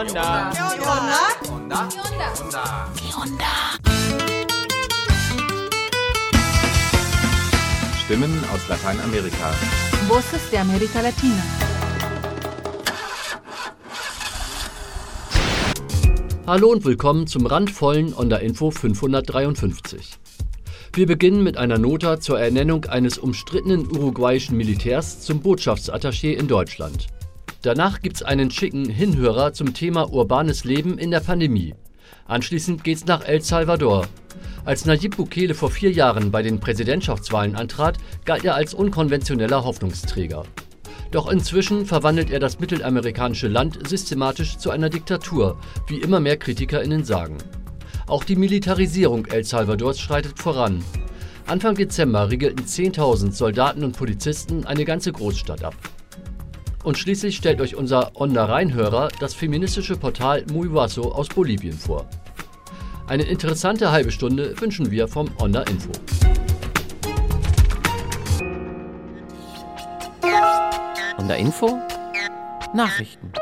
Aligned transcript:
onda? 0.00 0.50
¿Qué 0.52 0.62
onda? 0.62 1.20
Onda. 1.52 1.88
¿Qué 2.96 3.14
onda? 3.22 3.52
Stimmen 8.04 8.32
aus 8.52 8.66
Lateinamerika. 8.68 9.50
Voces 10.08 10.50
de 10.50 10.58
América 10.58 11.02
Latina. 11.02 11.42
Hallo 16.46 16.70
und 16.70 16.84
willkommen 16.84 17.26
zum 17.26 17.44
randvollen 17.46 18.14
Onda 18.14 18.38
Info 18.38 18.70
553. 18.70 20.18
Wir 20.94 21.06
beginnen 21.06 21.44
mit 21.44 21.58
einer 21.58 21.78
Nota 21.78 22.20
zur 22.20 22.40
Ernennung 22.40 22.86
eines 22.86 23.18
umstrittenen 23.18 23.86
uruguayischen 23.86 24.56
Militärs 24.56 25.20
zum 25.20 25.40
Botschaftsattaché 25.40 26.32
in 26.32 26.48
Deutschland. 26.48 27.08
Danach 27.62 28.00
gibt's 28.00 28.22
einen 28.22 28.50
schicken 28.50 28.88
Hinhörer 28.88 29.52
zum 29.52 29.74
Thema 29.74 30.10
urbanes 30.10 30.64
Leben 30.64 30.96
in 30.96 31.10
der 31.10 31.20
Pandemie. 31.20 31.74
Anschließend 32.26 32.84
geht's 32.84 33.04
nach 33.04 33.22
El 33.22 33.42
Salvador. 33.42 34.06
Als 34.64 34.86
Nayib 34.86 35.18
Bukele 35.18 35.52
vor 35.52 35.70
vier 35.70 35.90
Jahren 35.90 36.30
bei 36.30 36.42
den 36.42 36.58
Präsidentschaftswahlen 36.58 37.56
antrat, 37.56 37.98
galt 38.24 38.44
er 38.46 38.54
als 38.54 38.72
unkonventioneller 38.72 39.62
Hoffnungsträger. 39.62 40.44
Doch 41.10 41.30
inzwischen 41.30 41.84
verwandelt 41.84 42.30
er 42.30 42.40
das 42.40 42.60
mittelamerikanische 42.60 43.48
Land 43.48 43.86
systematisch 43.86 44.56
zu 44.56 44.70
einer 44.70 44.88
Diktatur, 44.88 45.58
wie 45.86 45.98
immer 45.98 46.20
mehr 46.20 46.38
KritikerInnen 46.38 47.04
sagen. 47.04 47.36
Auch 48.06 48.24
die 48.24 48.36
Militarisierung 48.36 49.26
El 49.26 49.44
Salvadors 49.44 50.00
schreitet 50.00 50.38
voran. 50.38 50.82
Anfang 51.46 51.74
Dezember 51.74 52.30
riegelten 52.30 52.64
10.000 52.64 53.32
Soldaten 53.32 53.84
und 53.84 53.98
Polizisten 53.98 54.64
eine 54.64 54.86
ganze 54.86 55.12
Großstadt 55.12 55.62
ab. 55.62 55.74
Und 56.82 56.96
schließlich 56.96 57.36
stellt 57.36 57.60
euch 57.60 57.76
unser 57.76 58.12
Onda-Reinhörer 58.18 59.08
das 59.20 59.34
feministische 59.34 59.96
Portal 59.96 60.44
Muy 60.50 60.72
Vaso 60.72 61.12
aus 61.12 61.28
Bolivien 61.28 61.76
vor. 61.76 62.08
Eine 63.06 63.24
interessante 63.24 63.90
halbe 63.90 64.10
Stunde 64.10 64.58
wünschen 64.60 64.90
wir 64.90 65.08
vom 65.08 65.30
Onda 65.38 65.62
Info. 65.62 65.90
Onda 71.18 71.34
Info? 71.34 71.78
Nachrichten. 72.74 73.32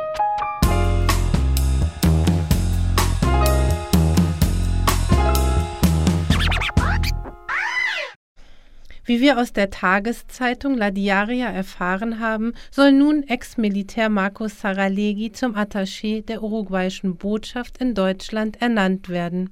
Wie 9.08 9.22
wir 9.22 9.38
aus 9.38 9.54
der 9.54 9.70
Tageszeitung 9.70 10.76
La 10.76 10.90
Diaria 10.90 11.48
erfahren 11.48 12.20
haben, 12.20 12.52
soll 12.70 12.92
nun 12.92 13.22
Ex-Militär 13.22 14.10
Marcos 14.10 14.60
Saralegui 14.60 15.32
zum 15.32 15.56
Attaché 15.56 16.22
der 16.22 16.42
uruguayischen 16.42 17.16
Botschaft 17.16 17.78
in 17.78 17.94
Deutschland 17.94 18.60
ernannt 18.60 19.08
werden. 19.08 19.48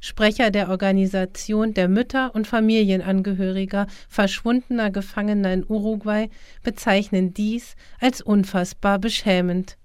Sprecher 0.00 0.52
der 0.52 0.68
Organisation 0.68 1.74
der 1.74 1.88
Mütter 1.88 2.32
und 2.32 2.46
Familienangehöriger 2.46 3.88
verschwundener 4.08 4.92
Gefangener 4.92 5.52
in 5.52 5.64
Uruguay 5.68 6.30
bezeichnen 6.62 7.34
dies 7.34 7.74
als 7.98 8.22
unfassbar 8.22 9.00
beschämend. 9.00 9.78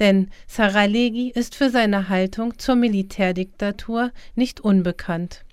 Denn 0.00 0.30
Saralegui 0.48 1.30
ist 1.30 1.54
für 1.54 1.70
seine 1.70 2.08
Haltung 2.08 2.58
zur 2.58 2.74
Militärdiktatur 2.74 4.10
nicht 4.34 4.58
unbekannt. 4.58 5.44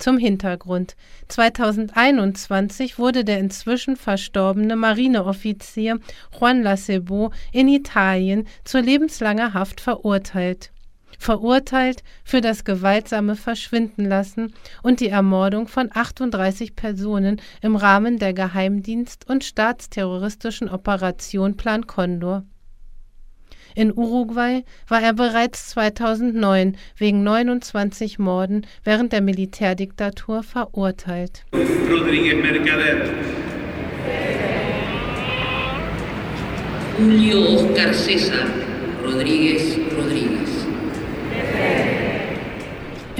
Zum 0.00 0.16
Hintergrund. 0.16 0.96
2021 1.28 2.98
wurde 2.98 3.22
der 3.22 3.38
inzwischen 3.38 3.96
verstorbene 3.96 4.74
Marineoffizier 4.74 6.00
Juan 6.32 6.62
Lacebo 6.62 7.32
in 7.52 7.68
Italien 7.68 8.46
zu 8.64 8.80
lebenslanger 8.80 9.52
Haft 9.52 9.82
verurteilt. 9.82 10.72
Verurteilt 11.18 12.02
für 12.24 12.40
das 12.40 12.64
gewaltsame 12.64 13.36
Verschwindenlassen 13.36 14.54
und 14.82 15.00
die 15.00 15.10
Ermordung 15.10 15.68
von 15.68 15.90
38 15.92 16.74
Personen 16.74 17.38
im 17.60 17.76
Rahmen 17.76 18.18
der 18.18 18.32
Geheimdienst- 18.32 19.28
und 19.28 19.44
staatsterroristischen 19.44 20.70
Operation 20.70 21.58
Plan 21.58 21.86
Condor. 21.86 22.44
In 23.74 23.92
Uruguay 23.92 24.64
war 24.88 25.02
er 25.02 25.12
bereits 25.12 25.70
2009 25.70 26.76
wegen 26.96 27.22
29 27.22 28.18
Morden 28.18 28.66
während 28.84 29.12
der 29.12 29.20
Militärdiktatur 29.20 30.42
verurteilt. 30.42 31.44
Rodríguez 31.52 32.36
Mercader. 32.36 33.06
Julio 36.98 37.54
Oscar 37.54 37.94
César 37.94 38.44
Rodríguez 39.02 39.78
Rodríguez. 39.96 40.19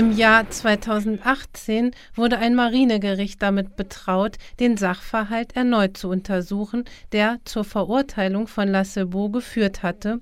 Im 0.00 0.16
Jahr 0.16 0.48
2018 0.48 1.90
wurde 2.14 2.38
ein 2.38 2.54
Marinegericht 2.54 3.42
damit 3.42 3.76
betraut, 3.76 4.38
den 4.58 4.78
Sachverhalt 4.78 5.54
erneut 5.54 5.98
zu 5.98 6.08
untersuchen, 6.08 6.86
der 7.12 7.38
zur 7.44 7.64
Verurteilung 7.64 8.46
von 8.46 8.66
Lassebo 8.68 9.28
geführt 9.28 9.82
hatte, 9.82 10.18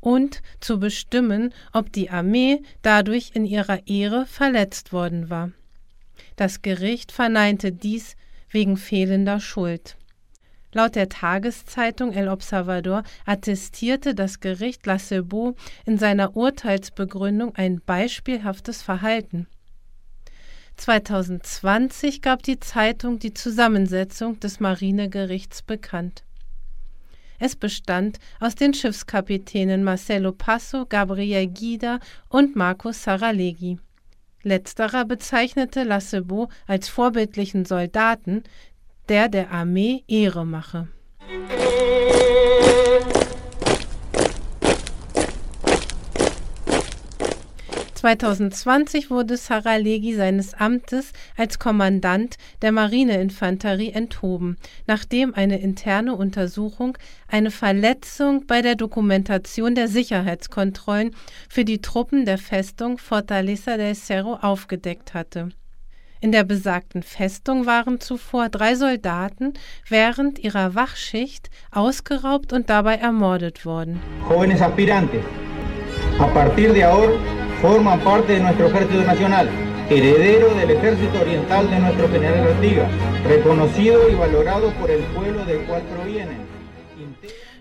und 0.00 0.42
zu 0.58 0.80
bestimmen, 0.80 1.54
ob 1.72 1.92
die 1.92 2.10
Armee 2.10 2.64
dadurch 2.82 3.30
in 3.34 3.44
ihrer 3.44 3.86
Ehre 3.86 4.26
verletzt 4.26 4.92
worden 4.92 5.30
war. 5.30 5.52
Das 6.34 6.60
Gericht 6.62 7.12
verneinte 7.12 7.70
dies 7.70 8.16
wegen 8.50 8.76
fehlender 8.76 9.38
Schuld. 9.38 9.96
Laut 10.72 10.94
der 10.94 11.08
Tageszeitung 11.08 12.12
El 12.12 12.28
Observador 12.28 13.02
attestierte 13.26 14.14
das 14.14 14.40
Gericht 14.40 14.86
Lassebo 14.86 15.54
in 15.84 15.98
seiner 15.98 16.34
Urteilsbegründung 16.34 17.54
ein 17.56 17.82
beispielhaftes 17.84 18.80
Verhalten. 18.80 19.46
2020 20.76 22.22
gab 22.22 22.42
die 22.42 22.58
Zeitung 22.58 23.18
die 23.18 23.34
Zusammensetzung 23.34 24.40
des 24.40 24.60
Marinegerichts 24.60 25.62
bekannt. 25.62 26.24
Es 27.38 27.56
bestand 27.56 28.18
aus 28.40 28.54
den 28.54 28.72
Schiffskapitänen 28.72 29.84
Marcelo 29.84 30.32
Passo, 30.32 30.86
Gabriel 30.88 31.48
Guida 31.48 31.98
und 32.28 32.56
Marcos 32.56 33.02
Saralegui. 33.02 33.78
Letzterer 34.44 35.04
bezeichnete 35.04 35.84
Lassebo 35.84 36.48
als 36.66 36.88
vorbildlichen 36.88 37.64
Soldaten, 37.64 38.42
der 39.12 39.28
der 39.28 39.50
Armee 39.50 40.04
Ehre 40.08 40.46
mache. 40.46 40.88
2020 47.94 49.10
wurde 49.10 49.36
Saralegui 49.36 50.14
seines 50.14 50.54
Amtes 50.54 51.12
als 51.36 51.58
Kommandant 51.58 52.36
der 52.62 52.72
Marineinfanterie 52.72 53.92
enthoben, 53.92 54.56
nachdem 54.86 55.34
eine 55.34 55.60
interne 55.60 56.16
Untersuchung 56.16 56.96
eine 57.28 57.50
Verletzung 57.50 58.46
bei 58.46 58.62
der 58.62 58.76
Dokumentation 58.76 59.74
der 59.74 59.88
Sicherheitskontrollen 59.88 61.14
für 61.50 61.66
die 61.66 61.82
Truppen 61.82 62.24
der 62.24 62.38
Festung 62.38 62.96
Fortaleza 62.96 63.76
del 63.76 63.94
Cerro 63.94 64.36
aufgedeckt 64.36 65.12
hatte. 65.12 65.50
In 66.22 66.30
der 66.30 66.44
besagten 66.44 67.02
Festung 67.02 67.66
waren 67.66 67.98
zuvor 67.98 68.48
drei 68.48 68.76
Soldaten 68.76 69.54
während 69.88 70.38
ihrer 70.38 70.76
Wachschicht 70.76 71.50
ausgeraubt 71.72 72.52
und 72.52 72.70
dabei 72.70 72.94
ermordet 72.94 73.66
worden. 73.66 74.00
Jóvenes 74.28 74.62
aspirantes, 74.62 75.24
a 76.20 76.28
partir 76.28 76.72
de 76.72 76.84
ahora 76.84 77.18
forman 77.60 77.98
parte 78.04 78.34
de 78.34 78.40
nuestro 78.40 78.68
Ejército 78.68 79.02
Nacional, 79.04 79.48
heredero 79.90 80.54
del 80.54 80.70
Ejército 80.70 81.20
Oriental 81.20 81.68
de 81.68 81.80
nuestro 81.80 82.08
general 82.08 82.52
Artigas, 82.52 82.88
reconocido 83.24 84.08
y 84.08 84.14
valorado 84.14 84.70
por 84.74 84.92
el 84.92 85.02
pueblo 85.14 85.44
del 85.44 85.66
cual 85.66 85.82
provienen. 85.92 86.38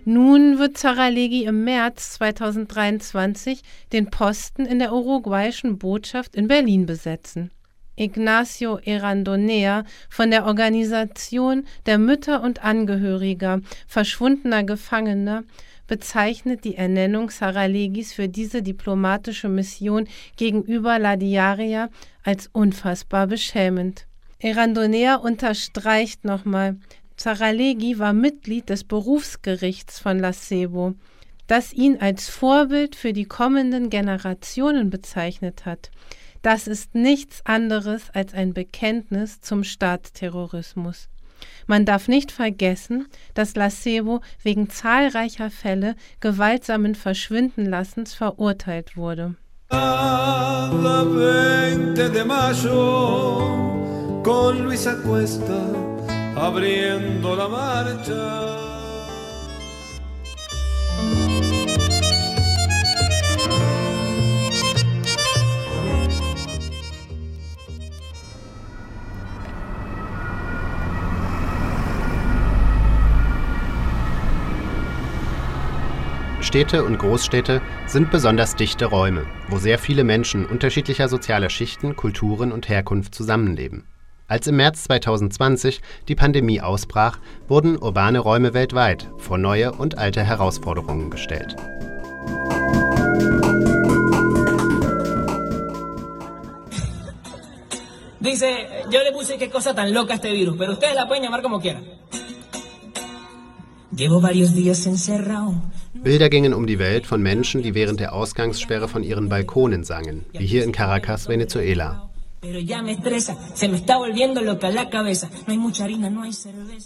Nun 0.06 0.60
wird 0.60 0.78
Saralegui 0.78 1.46
im 1.46 1.64
März 1.64 2.20
2023 2.20 3.64
den 3.92 4.12
Posten 4.12 4.68
in 4.68 4.78
der 4.78 4.94
uruguayischen 4.94 5.80
Botschaft 5.80 6.36
in 6.36 6.48
Berlin 6.48 6.86
besetzen. 6.86 7.50
Ignacio 8.02 8.80
Erandonea 8.84 9.86
von 10.10 10.32
der 10.32 10.46
Organisation 10.46 11.66
der 11.86 12.00
Mütter 12.00 12.42
und 12.42 12.64
Angehöriger 12.64 13.62
verschwundener 13.86 14.64
Gefangener 14.64 15.44
bezeichnet 15.86 16.64
die 16.64 16.76
Ernennung 16.76 17.30
Saralegis 17.30 18.14
für 18.14 18.28
diese 18.28 18.64
diplomatische 18.64 19.50
Mission 19.50 20.08
gegenüber 20.36 20.98
La 20.98 21.16
Diaria 21.16 21.90
als 22.24 22.50
unfassbar 22.52 23.28
beschämend. 23.28 24.08
Erandonea 24.40 25.16
unterstreicht 25.16 26.26
nochmal, 26.26 26.78
Saralegui 27.18 28.00
war 28.00 28.14
Mitglied 28.14 28.70
des 28.70 28.84
Berufsgerichts 28.84 30.00
von 30.00 30.18
Lacebo, 30.18 30.96
das 31.46 31.72
ihn 31.72 31.98
als 32.00 32.30
Vorbild 32.30 32.96
für 32.96 33.14
die 33.14 33.26
kommenden 33.26 33.92
Generationen 33.92 34.90
bezeichnet 34.90 35.66
hat. 35.66 35.92
Das 36.42 36.68
ist 36.68 36.96
nichts 36.96 37.42
anderes 37.46 38.10
als 38.14 38.34
ein 38.34 38.54
Bekenntnis 38.54 39.42
zum 39.42 39.64
Staatsterrorismus. 39.64 41.08
Man 41.68 41.86
darf 41.86 42.08
nicht 42.08 42.32
vergessen, 42.32 43.08
dass 43.34 43.56
Lacebo 43.56 44.22
wegen 44.44 44.70
zahlreicher 44.70 45.50
Fälle 45.50 45.96
gewaltsamen 46.20 46.96
Verschwindenlassens 46.96 48.14
verurteilt 48.14 48.98
wurde. 48.98 49.36
Cada 49.70 51.04
20 51.04 52.12
de 52.12 52.26
mayo, 52.26 54.22
con 54.24 54.66
Luisa 54.66 54.96
Cuesta 54.96 55.92
abriendo 56.36 57.36
la 57.36 57.48
marcha. 57.48 58.71
Städte 76.52 76.84
und 76.84 77.00
Großstädte 77.00 77.62
sind 77.88 78.12
besonders 78.12 78.58
dichte 78.58 78.84
Räume, 78.84 79.26
wo 79.48 79.58
sehr 79.58 79.80
viele 79.80 80.04
Menschen 80.04 80.46
unterschiedlicher 80.46 81.08
sozialer 81.08 81.50
Schichten, 81.50 81.96
Kulturen 81.96 82.52
und 82.52 82.68
Herkunft 82.68 83.16
zusammenleben. 83.16 83.88
Als 84.28 84.48
im 84.48 84.58
März 84.58 84.84
2020 84.84 85.82
die 86.10 86.16
Pandemie 86.16 86.60
ausbrach, 86.60 87.20
wurden 87.48 87.78
urbane 87.78 88.20
Räume 88.20 88.54
weltweit 88.54 89.08
vor 89.18 89.38
neue 89.38 89.72
und 89.72 89.98
alte 89.98 90.26
Herausforderungen 90.26 91.10
gestellt. 91.10 91.56
Dice, 98.20 98.50
yo 98.90 99.00
le 99.06 99.14
puse 99.14 99.38
qué 99.38 99.50
cosa 99.50 99.74
tan 99.74 99.94
loca 99.94 100.16
este 100.16 100.34
virus, 100.34 100.58
pero 100.58 100.74
ustedes 100.74 100.96
la 100.96 101.08
pueden 101.08 101.24
llamar 101.24 101.42
como 101.42 101.62
quieran. 101.62 101.86
Bilder 106.04 106.30
gingen 106.30 106.54
um 106.54 106.66
die 106.66 106.80
Welt 106.80 107.06
von 107.06 107.22
Menschen, 107.22 107.62
die 107.62 107.74
während 107.74 108.00
der 108.00 108.14
Ausgangssperre 108.14 108.88
von 108.88 109.04
ihren 109.04 109.28
Balkonen 109.28 109.84
sangen, 109.84 110.26
wie 110.32 110.46
hier 110.46 110.64
in 110.64 110.72
Caracas, 110.72 111.28
Venezuela. 111.28 112.10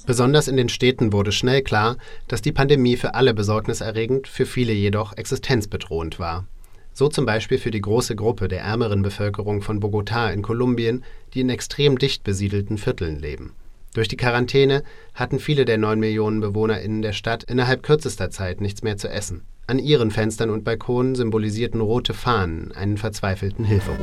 Besonders 0.05 0.47
in 0.47 0.57
den 0.57 0.69
Städten 0.69 1.13
wurde 1.13 1.31
schnell 1.31 1.61
klar, 1.61 1.97
dass 2.27 2.41
die 2.41 2.51
Pandemie 2.51 2.97
für 2.97 3.13
alle 3.13 3.33
besorgniserregend, 3.33 4.27
für 4.27 4.45
viele 4.47 4.73
jedoch 4.73 5.13
existenzbedrohend 5.15 6.19
war. 6.19 6.47
So 6.93 7.07
zum 7.07 7.25
Beispiel 7.25 7.57
für 7.57 7.71
die 7.71 7.81
große 7.81 8.15
Gruppe 8.15 8.47
der 8.47 8.61
ärmeren 8.61 9.01
Bevölkerung 9.01 9.61
von 9.61 9.79
Bogotá 9.79 10.31
in 10.31 10.41
Kolumbien, 10.41 11.03
die 11.33 11.41
in 11.41 11.49
extrem 11.49 11.97
dicht 11.99 12.23
besiedelten 12.23 12.77
Vierteln 12.77 13.19
leben. 13.19 13.53
Durch 13.95 14.09
die 14.09 14.17
Quarantäne 14.17 14.83
hatten 15.13 15.39
viele 15.39 15.63
der 15.63 15.77
neun 15.77 16.01
Millionen 16.01 16.41
BewohnerInnen 16.41 17.01
der 17.01 17.13
Stadt 17.13 17.45
innerhalb 17.45 17.81
kürzester 17.81 18.29
Zeit 18.29 18.59
nichts 18.59 18.83
mehr 18.83 18.97
zu 18.97 19.07
essen. 19.07 19.45
An 19.67 19.79
ihren 19.79 20.11
Fenstern 20.11 20.49
und 20.49 20.65
Balkonen 20.65 21.15
symbolisierten 21.15 21.79
rote 21.79 22.13
Fahnen 22.13 22.73
einen 22.73 22.97
verzweifelten 22.97 23.63
Hilferuf. 23.63 23.97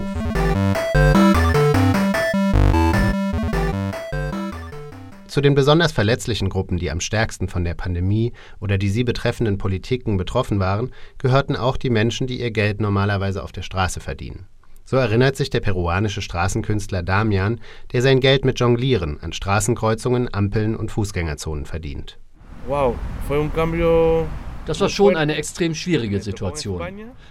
Zu 5.26 5.42
den 5.42 5.54
besonders 5.54 5.92
verletzlichen 5.92 6.48
Gruppen, 6.48 6.78
die 6.78 6.90
am 6.90 7.00
stärksten 7.00 7.48
von 7.48 7.62
der 7.62 7.74
Pandemie 7.74 8.32
oder 8.60 8.78
die 8.78 8.88
sie 8.88 9.04
betreffenden 9.04 9.58
Politiken 9.58 10.16
betroffen 10.16 10.58
waren, 10.58 10.90
gehörten 11.18 11.54
auch 11.54 11.76
die 11.76 11.90
Menschen, 11.90 12.26
die 12.26 12.40
ihr 12.40 12.50
Geld 12.50 12.80
normalerweise 12.80 13.42
auf 13.42 13.52
der 13.52 13.62
Straße 13.62 14.00
verdienen. 14.00 14.46
So 14.92 14.98
erinnert 14.98 15.36
sich 15.36 15.48
der 15.48 15.60
peruanische 15.60 16.20
Straßenkünstler 16.20 17.02
Damian, 17.02 17.62
der 17.94 18.02
sein 18.02 18.20
Geld 18.20 18.44
mit 18.44 18.60
Jonglieren 18.60 19.18
an 19.22 19.32
Straßenkreuzungen, 19.32 20.28
Ampeln 20.34 20.76
und 20.76 20.90
Fußgängerzonen 20.90 21.64
verdient. 21.64 22.18
Wow, 22.66 22.94
fue 23.26 23.40
un 23.40 23.50
cambio 23.54 24.26
das 24.66 24.82
war 24.82 24.90
schon 24.90 25.16
eine 25.16 25.36
extrem 25.36 25.74
schwierige 25.74 26.20
Situation. 26.20 26.82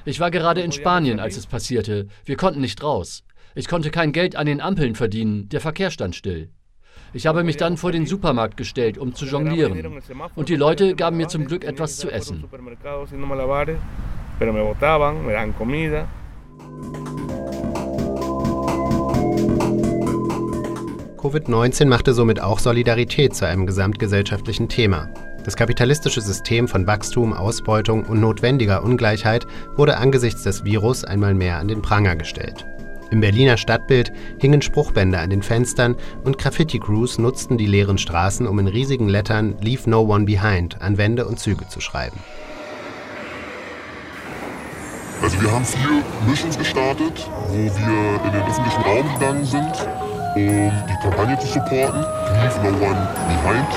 Ich 0.06 0.20
war 0.20 0.32
gerade 0.32 0.62
in 0.62 0.72
Spanien, 0.72 1.20
als 1.20 1.38
es 1.38 1.46
passierte. 1.46 2.08
Wir 2.26 2.36
konnten 2.36 2.62
nicht 2.62 2.82
raus. 2.82 3.24
Ich 3.54 3.68
konnte 3.68 3.92
kein 3.92 4.12
Geld 4.12 4.36
an 4.36 4.48
den 4.48 4.60
Ampeln 4.60 4.96
verdienen, 4.96 5.48
der 5.50 5.62
Verkehr 5.62 5.92
stand 5.92 6.16
still. 6.16 6.50
Ich 7.14 7.28
habe 7.28 7.44
mich 7.44 7.58
dann 7.58 7.78
vor 7.78 7.92
den 7.92 8.08
Supermarkt 8.08 8.58
gestellt, 8.58 8.98
um 8.98 9.14
zu 9.14 9.26
jonglieren. 9.26 10.02
Und 10.34 10.50
die 10.50 10.56
Leute 10.56 10.96
gaben 10.96 11.18
mir 11.18 11.28
zum 11.28 11.46
Glück 11.46 11.64
etwas 11.64 11.98
zu 11.98 12.10
essen. 12.10 12.44
Covid-19 21.22 21.86
machte 21.86 22.16
somit 22.16 22.42
auch 22.42 22.58
Solidarität 22.58 23.36
zu 23.36 23.46
einem 23.46 23.68
gesamtgesellschaftlichen 23.68 24.70
Thema. 24.70 25.08
Das 25.44 25.56
kapitalistische 25.56 26.20
System 26.20 26.68
von 26.68 26.88
Wachstum, 26.88 27.34
Ausbeutung 27.34 28.06
und 28.06 28.20
notwendiger 28.20 28.84
Ungleichheit 28.84 29.46
wurde 29.76 29.98
angesichts 29.98 30.42
des 30.42 30.64
Virus 30.64 31.04
einmal 31.04 31.36
mehr 31.36 31.60
an 31.60 31.68
den 31.68 31.84
Pranger 31.84 32.16
gestellt. 32.16 32.66
Im 33.12 33.22
Berliner 33.22 33.58
Stadtbild 33.58 34.12
hingen 34.40 34.64
Spruchbänder 34.64 35.20
an 35.20 35.30
den 35.30 35.44
Fenstern 35.44 35.96
und 36.24 36.40
Graffiti-Crews 36.40 37.20
nutzten 37.20 37.56
die 37.60 37.68
leeren 37.68 38.00
Straßen, 38.00 38.48
um 38.48 38.58
in 38.58 38.68
riesigen 38.68 39.08
Lettern 39.08 39.56
Leave 39.62 39.88
No 39.88 40.02
One 40.02 40.26
Behind 40.26 40.82
an 40.82 40.98
Wände 40.98 41.28
und 41.28 41.40
Züge 41.40 41.68
zu 41.68 41.82
schreiben. 41.82 42.18
Also 45.22 45.40
wir 45.40 45.52
haben 45.52 45.66
vier 45.66 46.04
Missions 46.28 46.58
gestartet, 46.58 47.30
wo 47.48 47.54
wir 47.54 48.26
in 48.26 48.32
den 48.32 48.42
öffentlichen 48.42 48.82
Raum 48.82 49.14
gegangen 49.20 49.46
sind 49.46 50.11
um 50.36 50.72
die 50.88 50.96
Kampagne 51.02 51.38
zu 51.40 51.48
supporten. 51.48 52.02
Leave 52.02 52.62
no 52.64 52.70
one 52.86 53.08
behind. 53.28 53.68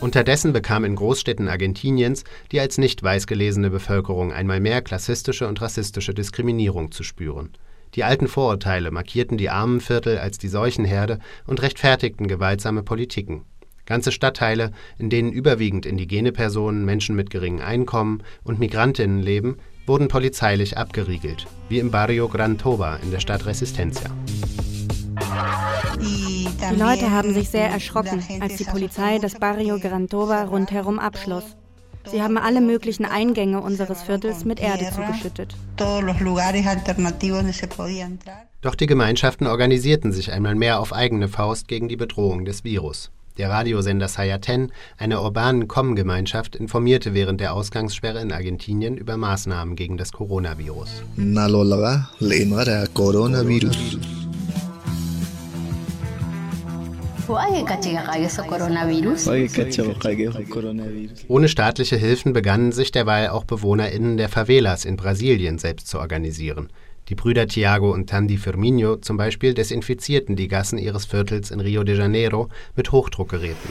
Unterdessen 0.00 0.52
bekam 0.52 0.84
in 0.84 0.96
Großstädten 0.96 1.48
Argentiniens 1.48 2.24
die 2.50 2.58
als 2.60 2.76
nicht 2.76 3.02
weiß 3.02 3.26
gelesene 3.26 3.70
Bevölkerung 3.70 4.32
einmal 4.32 4.58
mehr 4.58 4.82
klassistische 4.82 5.46
und 5.46 5.62
rassistische 5.62 6.12
Diskriminierung 6.12 6.90
zu 6.90 7.04
spüren. 7.04 7.50
Die 7.94 8.04
alten 8.04 8.26
Vorurteile 8.26 8.90
markierten 8.90 9.38
die 9.38 9.50
Armenviertel 9.50 10.18
als 10.18 10.38
die 10.38 10.48
Seuchenherde 10.48 11.18
und 11.46 11.62
rechtfertigten 11.62 12.26
gewaltsame 12.26 12.82
Politiken. 12.82 13.44
Ganze 13.86 14.12
Stadtteile, 14.12 14.72
in 14.98 15.10
denen 15.10 15.32
überwiegend 15.32 15.86
indigene 15.86 16.32
Personen, 16.32 16.84
Menschen 16.84 17.14
mit 17.14 17.30
geringem 17.30 17.64
Einkommen 17.64 18.22
und 18.42 18.58
Migrantinnen 18.58 19.20
leben, 19.20 19.58
wurden 19.86 20.08
polizeilich 20.08 20.76
abgeriegelt, 20.78 21.46
wie 21.68 21.78
im 21.78 21.90
Barrio 21.90 22.28
Gran 22.28 22.58
Toba 22.58 22.96
in 22.96 23.10
der 23.10 23.20
Stadt 23.20 23.46
Resistencia. 23.46 24.10
Die 26.00 26.48
Leute 26.78 27.10
haben 27.10 27.34
sich 27.34 27.48
sehr 27.48 27.68
erschrocken, 27.68 28.22
als 28.40 28.56
die 28.56 28.64
Polizei 28.64 29.18
das 29.18 29.34
Barrio 29.34 29.78
Gran 29.78 30.08
Toba 30.08 30.44
rundherum 30.44 30.98
abschloss. 30.98 31.44
Sie 32.10 32.20
haben 32.20 32.36
alle 32.36 32.60
möglichen 32.60 33.04
Eingänge 33.04 33.60
unseres 33.60 34.02
Viertels 34.02 34.44
mit 34.44 34.60
Erde 34.60 34.90
zugeschüttet. 34.90 35.54
Doch 38.60 38.74
die 38.74 38.86
Gemeinschaften 38.86 39.46
organisierten 39.46 40.12
sich 40.12 40.32
einmal 40.32 40.54
mehr 40.54 40.80
auf 40.80 40.92
eigene 40.92 41.28
Faust 41.28 41.68
gegen 41.68 41.88
die 41.88 41.96
Bedrohung 41.96 42.44
des 42.44 42.64
Virus. 42.64 43.10
Der 43.38 43.48
Radiosender 43.48 44.08
Sayaten, 44.08 44.72
einer 44.98 45.22
urbanen 45.22 45.66
Com-Gemeinschaft, 45.66 46.54
informierte 46.54 47.14
während 47.14 47.40
der 47.40 47.54
Ausgangssperre 47.54 48.20
in 48.20 48.30
Argentinien 48.30 48.98
über 48.98 49.16
Maßnahmen 49.16 49.74
gegen 49.74 49.96
das 49.96 50.12
Coronavirus. 50.12 51.02
Coronavirus. 60.50 61.24
Ohne 61.28 61.48
staatliche 61.48 61.96
Hilfen 61.96 62.34
begannen 62.34 62.72
sich 62.72 62.92
derweil 62.92 63.28
auch 63.28 63.44
BewohnerInnen 63.44 64.18
der 64.18 64.28
Favelas 64.28 64.84
in 64.84 64.96
Brasilien 64.96 65.58
selbst 65.58 65.88
zu 65.88 65.98
organisieren. 65.98 66.68
Die 67.08 67.16
Brüder 67.16 67.48
Tiago 67.48 67.92
und 67.92 68.08
Tandy 68.08 68.36
Firmino 68.36 68.96
zum 68.96 69.16
Beispiel 69.16 69.54
desinfizierten 69.54 70.36
die 70.36 70.46
Gassen 70.46 70.78
ihres 70.78 71.04
Viertels 71.04 71.50
in 71.50 71.58
Rio 71.58 71.82
de 71.82 71.98
Janeiro 71.98 72.48
mit 72.76 72.92
Hochdruckgeräten. 72.92 73.70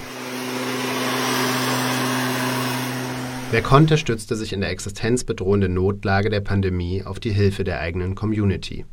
Wer 3.52 3.62
konnte, 3.62 3.98
stützte 3.98 4.36
sich 4.36 4.52
in 4.52 4.62
der 4.62 4.70
existenzbedrohenden 4.70 5.74
Notlage 5.74 6.30
der 6.30 6.42
Pandemie 6.42 7.04
auf 7.04 7.20
die 7.20 7.32
Hilfe 7.32 7.64
der 7.64 7.80
eigenen 7.80 8.16
Community. 8.16 8.86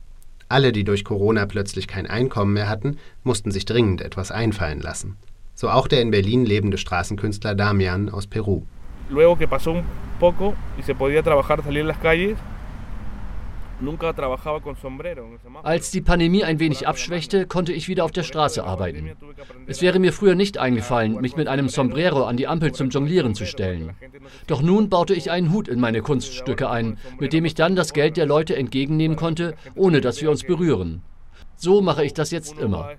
Alle, 0.49 0.73
die 0.73 0.85
durch 0.85 1.05
Corona 1.05 1.47
plötzlich 1.47 1.89
kein 1.89 2.07
Einkommen 2.07 2.55
mehr 2.55 2.69
hatten, 2.69 2.97
mussten 3.25 3.51
sich 3.51 3.67
dringend 3.67 4.01
etwas 4.01 4.31
einfallen 4.31 4.81
lassen. 4.81 5.17
So 5.55 5.69
auch 5.69 5.89
der 5.89 6.01
in 6.01 6.13
Berlin 6.13 6.45
lebende 6.45 6.79
Straßenkünstler 6.79 7.55
Damian 7.57 8.09
aus 8.09 8.29
Peru. 8.29 8.63
Luego 9.11 9.37
que 9.37 9.49
pasó 9.49 9.73
un 9.73 9.85
poco 10.21 10.55
y 10.79 10.83
se 10.83 10.95
podía 10.95 11.23
trabajar, 11.23 11.63
salir 11.65 11.81
en 11.81 11.89
las 11.89 11.99
calles, 11.99 12.39
als 15.63 15.91
die 15.91 16.01
Pandemie 16.01 16.45
ein 16.45 16.59
wenig 16.59 16.89
abschwächte, 16.89 17.47
konnte 17.47 17.73
ich 17.73 17.89
wieder 17.89 18.05
auf 18.05 18.13
der 18.13 18.23
Straße 18.25 18.65
arbeiten. 18.65 19.11
Es 19.67 19.83
wäre 19.83 19.99
mir 19.99 20.13
früher 20.13 20.35
nicht 20.35 20.59
eingefallen, 20.59 21.21
mich 21.21 21.37
mit 21.37 21.49
einem 21.49 21.69
Sombrero 21.69 22.25
an 22.25 22.37
die 22.37 22.49
Ampel 22.49 22.73
zum 22.73 22.91
Jonglieren 22.91 23.35
zu 23.35 23.47
stellen. 23.47 23.91
Doch 24.47 24.63
nun 24.63 24.89
baute 24.89 25.15
ich 25.15 25.31
einen 25.31 25.53
Hut 25.53 25.69
in 25.69 25.81
meine 25.81 26.03
Kunststücke 26.03 26.69
ein, 26.69 26.99
mit 27.19 27.33
dem 27.33 27.45
ich 27.45 27.55
dann 27.55 27.77
das 27.77 27.93
Geld 27.93 28.17
der 28.17 28.27
Leute 28.27 28.57
entgegennehmen 28.57 29.17
konnte, 29.17 29.55
ohne 29.75 30.01
dass 30.01 30.21
wir 30.21 30.31
uns 30.31 30.43
berühren. 30.45 31.03
So 31.57 31.81
mache 31.81 32.05
ich 32.05 32.15
das 32.15 32.31
jetzt 32.31 32.59
immer. 32.59 32.91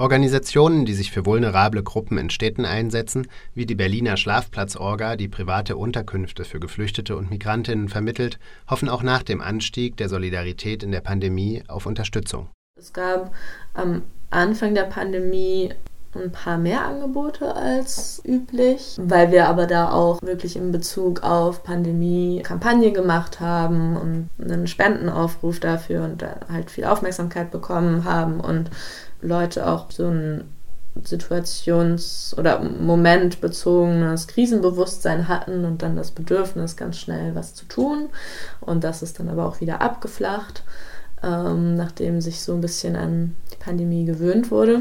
Organisationen, 0.00 0.86
die 0.86 0.94
sich 0.94 1.12
für 1.12 1.26
vulnerable 1.26 1.82
Gruppen 1.82 2.16
in 2.16 2.30
Städten 2.30 2.64
einsetzen, 2.64 3.28
wie 3.52 3.66
die 3.66 3.74
Berliner 3.74 4.16
Schlafplatzorga, 4.16 5.14
die 5.16 5.28
private 5.28 5.76
Unterkünfte 5.76 6.44
für 6.44 6.58
Geflüchtete 6.58 7.14
und 7.14 7.28
Migrantinnen 7.28 7.90
vermittelt, 7.90 8.38
hoffen 8.66 8.88
auch 8.88 9.02
nach 9.02 9.22
dem 9.22 9.42
Anstieg 9.42 9.98
der 9.98 10.08
Solidarität 10.08 10.82
in 10.82 10.90
der 10.90 11.02
Pandemie 11.02 11.64
auf 11.68 11.84
Unterstützung. 11.84 12.48
Es 12.78 12.94
gab 12.94 13.34
am 13.74 14.00
Anfang 14.30 14.74
der 14.74 14.84
Pandemie 14.84 15.74
ein 16.14 16.32
paar 16.32 16.56
mehr 16.56 16.82
Angebote 16.86 17.54
als 17.54 18.22
üblich, 18.24 18.96
weil 18.98 19.30
wir 19.30 19.48
aber 19.48 19.66
da 19.66 19.92
auch 19.92 20.22
wirklich 20.22 20.56
in 20.56 20.72
Bezug 20.72 21.22
auf 21.22 21.62
Pandemie 21.62 22.40
Kampagne 22.42 22.90
gemacht 22.92 23.38
haben 23.38 23.96
und 23.96 24.30
einen 24.42 24.66
Spendenaufruf 24.66 25.60
dafür 25.60 26.04
und 26.04 26.24
halt 26.50 26.70
viel 26.70 26.86
Aufmerksamkeit 26.86 27.50
bekommen 27.50 28.04
haben 28.04 28.40
und 28.40 28.70
Leute 29.22 29.66
auch 29.66 29.90
so 29.90 30.06
ein 30.06 30.44
situations- 31.04 32.34
oder 32.36 32.60
momentbezogenes 32.60 34.26
Krisenbewusstsein 34.26 35.28
hatten 35.28 35.64
und 35.64 35.82
dann 35.82 35.96
das 35.96 36.10
Bedürfnis, 36.10 36.76
ganz 36.76 36.98
schnell 36.98 37.34
was 37.34 37.54
zu 37.54 37.64
tun. 37.66 38.08
Und 38.60 38.84
das 38.84 39.02
ist 39.02 39.18
dann 39.20 39.28
aber 39.28 39.46
auch 39.46 39.60
wieder 39.60 39.80
abgeflacht, 39.80 40.64
ähm, 41.22 41.76
nachdem 41.76 42.20
sich 42.20 42.40
so 42.40 42.54
ein 42.54 42.60
bisschen 42.60 42.96
an 42.96 43.36
die 43.52 43.56
Pandemie 43.56 44.04
gewöhnt 44.04 44.50
wurde. 44.50 44.80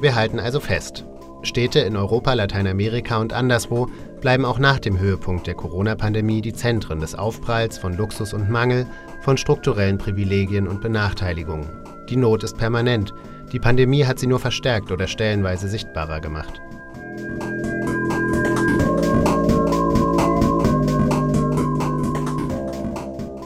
Wir 0.00 0.14
halten 0.14 0.38
also 0.38 0.60
fest. 0.60 1.04
Städte 1.42 1.80
in 1.80 1.96
Europa, 1.96 2.32
Lateinamerika 2.34 3.18
und 3.18 3.32
anderswo 3.32 3.88
bleiben 4.20 4.44
auch 4.44 4.58
nach 4.58 4.78
dem 4.78 4.98
Höhepunkt 4.98 5.46
der 5.46 5.54
Corona-Pandemie 5.54 6.40
die 6.40 6.52
Zentren 6.52 7.00
des 7.00 7.14
Aufpralls 7.14 7.78
von 7.78 7.96
Luxus 7.96 8.32
und 8.32 8.50
Mangel, 8.50 8.86
von 9.22 9.36
strukturellen 9.36 9.98
Privilegien 9.98 10.68
und 10.68 10.80
Benachteiligungen. 10.80 11.68
Die 12.08 12.16
Not 12.16 12.42
ist 12.44 12.56
permanent. 12.56 13.12
Die 13.52 13.58
Pandemie 13.58 14.04
hat 14.04 14.18
sie 14.18 14.26
nur 14.26 14.38
verstärkt 14.38 14.90
oder 14.90 15.06
stellenweise 15.06 15.68
sichtbarer 15.68 16.20
gemacht. 16.20 16.60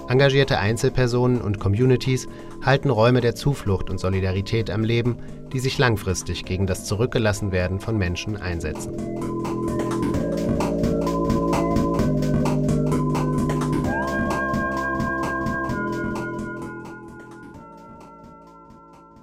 Engagierte 0.09 0.59
Einzelpersonen 0.59 1.41
und 1.41 1.59
Communities 1.59 2.29
halten 2.62 2.91
Räume 2.91 3.23
der 3.23 3.35
Zuflucht 3.35 3.88
und 3.88 3.99
Solidarität 3.99 4.71
am 4.71 4.85
Leben, 4.85 5.17
die 5.52 5.59
sich 5.59 5.79
langfristig 5.79 6.45
gegen 6.45 6.67
das 6.67 6.85
Zurückgelassenwerden 6.85 7.81
von 7.81 7.97
Menschen 7.97 8.37
einsetzen. 8.37 8.93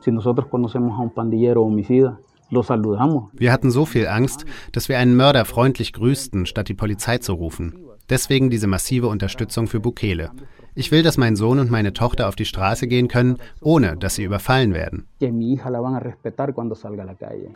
Si 0.10 0.16
nosotros 0.16 0.48
conocemos 0.48 1.00
a 1.00 1.04
un 1.04 1.12
pandillero 1.12 1.62
homicida, 1.62 2.20
lo 2.50 2.63
saludamos. 2.63 3.30
Wir 3.34 3.54
hatten 3.54 3.70
so 3.70 3.86
viel 3.86 4.08
Angst, 4.08 4.44
dass 4.72 4.89
wir 4.89 4.98
einen 4.98 5.16
Mörder 5.16 5.46
freundlich 5.46 5.94
grüßten, 5.94 6.48
statt 6.48 6.68
die 6.68 6.74
Polizei 6.74 7.20
zu 7.20 7.34
rufen. 7.34 7.75
Deswegen 8.10 8.50
diese 8.50 8.66
massive 8.66 9.06
Unterstützung 9.06 9.68
für 9.68 9.80
Bukele. 9.80 10.32
Ich 10.74 10.92
will, 10.92 11.04
dass 11.04 11.18
mein 11.18 11.36
Sohn 11.36 11.60
und 11.60 11.70
meine 11.70 11.94
Tochter 11.94 12.28
auf 12.28 12.36
die 12.36 12.46
Straße 12.46 12.88
gehen 12.88 13.08
können, 13.08 13.38
ohne 13.62 13.98
dass 13.98 14.16
sie 14.16 14.24
überfallen 14.24 14.74
werden. 14.74 15.06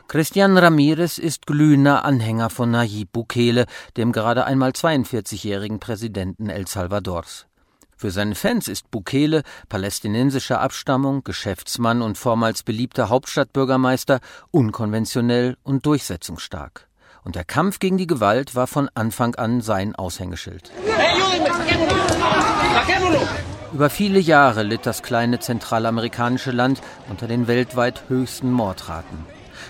Christian 0.08 0.58
Ramirez 0.60 1.18
ist 1.18 1.48
glühender 1.48 2.06
Anhänger 2.06 2.52
von 2.52 2.70
Nayib 2.70 3.12
Bukele, 3.14 3.66
dem 3.98 4.12
gerade 4.12 4.46
einmal 4.46 4.72
42-jährigen 4.72 5.80
Präsidenten 5.80 6.50
El 6.50 6.68
Salvadors. 6.68 7.48
Für 8.04 8.12
seine 8.12 8.36
Fans 8.36 8.68
ist 8.68 8.92
Bukele, 8.92 9.44
palästinensischer 9.70 10.60
Abstammung, 10.60 11.24
Geschäftsmann 11.24 12.02
und 12.02 12.18
vormals 12.18 12.62
beliebter 12.62 13.08
Hauptstadtbürgermeister, 13.08 14.20
unkonventionell 14.52 15.56
und 15.64 15.86
durchsetzungsstark. 15.86 16.90
Und 17.24 17.36
der 17.36 17.46
Kampf 17.46 17.80
gegen 17.80 17.98
die 17.98 18.06
Gewalt 18.06 18.56
war 18.56 18.68
von 18.68 18.90
Anfang 18.94 19.36
an 19.36 19.62
sein 19.62 19.96
Aushängeschild. 19.96 20.70
Über 23.72 23.90
viele 23.90 24.20
Jahre 24.20 24.64
litt 24.64 24.86
das 24.86 25.02
kleine 25.02 25.40
zentralamerikanische 25.40 26.52
Land 26.52 26.82
unter 27.10 27.28
den 27.28 27.48
weltweit 27.48 28.04
höchsten 28.10 28.52
Mordraten. 28.52 29.26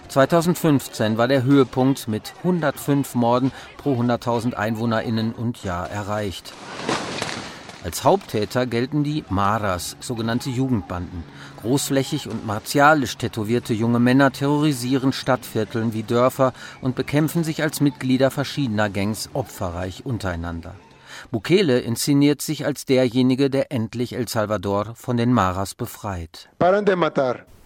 2015 0.08 1.20
war 1.20 1.28
der 1.28 1.44
Höhepunkt 1.44 2.08
mit 2.08 2.34
105 2.40 3.14
Morden 3.14 3.52
pro 3.78 3.94
100.000 3.94 4.56
Einwohnerinnen 4.56 5.34
und 5.34 5.64
Jahr 5.64 5.88
erreicht. 5.92 6.52
Als 7.84 8.06
Haupttäter 8.06 8.66
gelten 8.66 9.04
die 9.04 9.26
Maras, 9.28 9.98
sogenannte 10.00 10.50
Jugendbanden. 10.50 11.24
Großflächig 11.62 12.30
und 12.30 12.46
martialisch 12.46 13.18
tätowierte 13.18 13.74
junge 13.74 14.00
Männer 14.00 14.32
terrorisieren 14.32 15.12
Stadtvierteln 15.12 15.94
wie 15.94 16.04
Dörfer 16.04 16.54
und 16.82 16.96
bekämpfen 16.96 17.44
sich 17.44 17.62
als 17.62 17.82
Mitglieder 17.82 18.32
verschiedener 18.32 18.90
Gangs 18.90 19.30
opferreich 19.34 20.06
untereinander. 20.06 20.76
Bukele 21.30 21.80
inszeniert 21.80 22.42
sich 22.42 22.66
als 22.66 22.86
derjenige, 22.86 23.50
der 23.50 23.72
endlich 23.72 24.14
El 24.14 24.30
Salvador 24.30 24.94
von 24.96 25.18
den 25.18 25.34
Maras 25.34 25.76
befreit. 25.76 26.50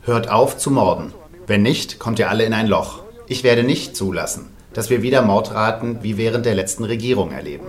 Hört 0.02 0.30
auf 0.30 0.58
zu 0.58 0.72
morden. 0.72 1.14
Wenn 1.46 1.62
nicht, 1.62 2.00
kommt 2.00 2.18
ihr 2.18 2.30
alle 2.30 2.44
in 2.44 2.54
ein 2.54 2.68
Loch. 2.68 3.04
Ich 3.28 3.44
werde 3.44 3.64
nicht 3.64 3.96
zulassen, 3.96 4.50
dass 4.78 4.92
wir 4.92 5.02
wieder 5.02 5.24
Mordraten 5.24 6.04
wie 6.04 6.18
während 6.18 6.46
der 6.46 6.54
letzten 6.54 6.84
Regierung 6.84 7.32
erleben. 7.32 7.66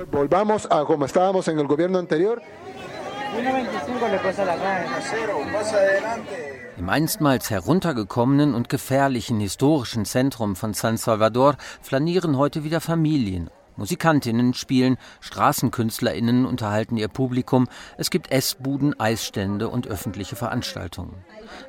Im 6.76 6.88
einstmals 6.90 7.48
heruntergekommenen 7.48 8.54
und 8.54 8.68
gefährlichen 8.68 9.40
historischen 9.40 10.04
Zentrum 10.04 10.54
von 10.54 10.74
San 10.74 10.98
Salvador 10.98 11.56
flanieren 11.80 12.36
heute 12.36 12.62
wieder 12.62 12.82
Familien. 12.82 13.48
Musikantinnen 13.78 14.54
spielen, 14.54 14.99
Straßenkünstlerinnen 15.20 16.44
unterhalten 16.44 16.97
ihr 16.97 17.08
Publikum, 17.08 17.68
es 17.97 18.11
gibt 18.11 18.30
Essbuden, 18.30 18.99
Eisstände 19.00 19.68
und 19.68 19.87
öffentliche 19.87 20.37
Veranstaltungen. 20.37 21.14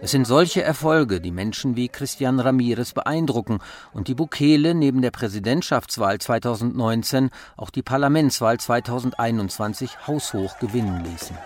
Es 0.01 0.11
sind 0.11 0.25
solche 0.27 0.63
Erfolge, 0.63 1.21
die 1.21 1.31
Menschen 1.31 1.75
wie 1.75 1.87
Christian 1.87 2.39
Ramirez 2.39 2.93
beeindrucken 2.93 3.59
und 3.93 4.07
die 4.07 4.15
Bukele 4.15 4.73
neben 4.73 5.01
der 5.01 5.11
Präsidentschaftswahl 5.11 6.19
2019 6.19 7.29
auch 7.55 7.69
die 7.69 7.83
Parlamentswahl 7.83 8.59
2021 8.59 10.07
haushoch 10.07 10.59
gewinnen 10.59 11.05
ließen. 11.05 11.37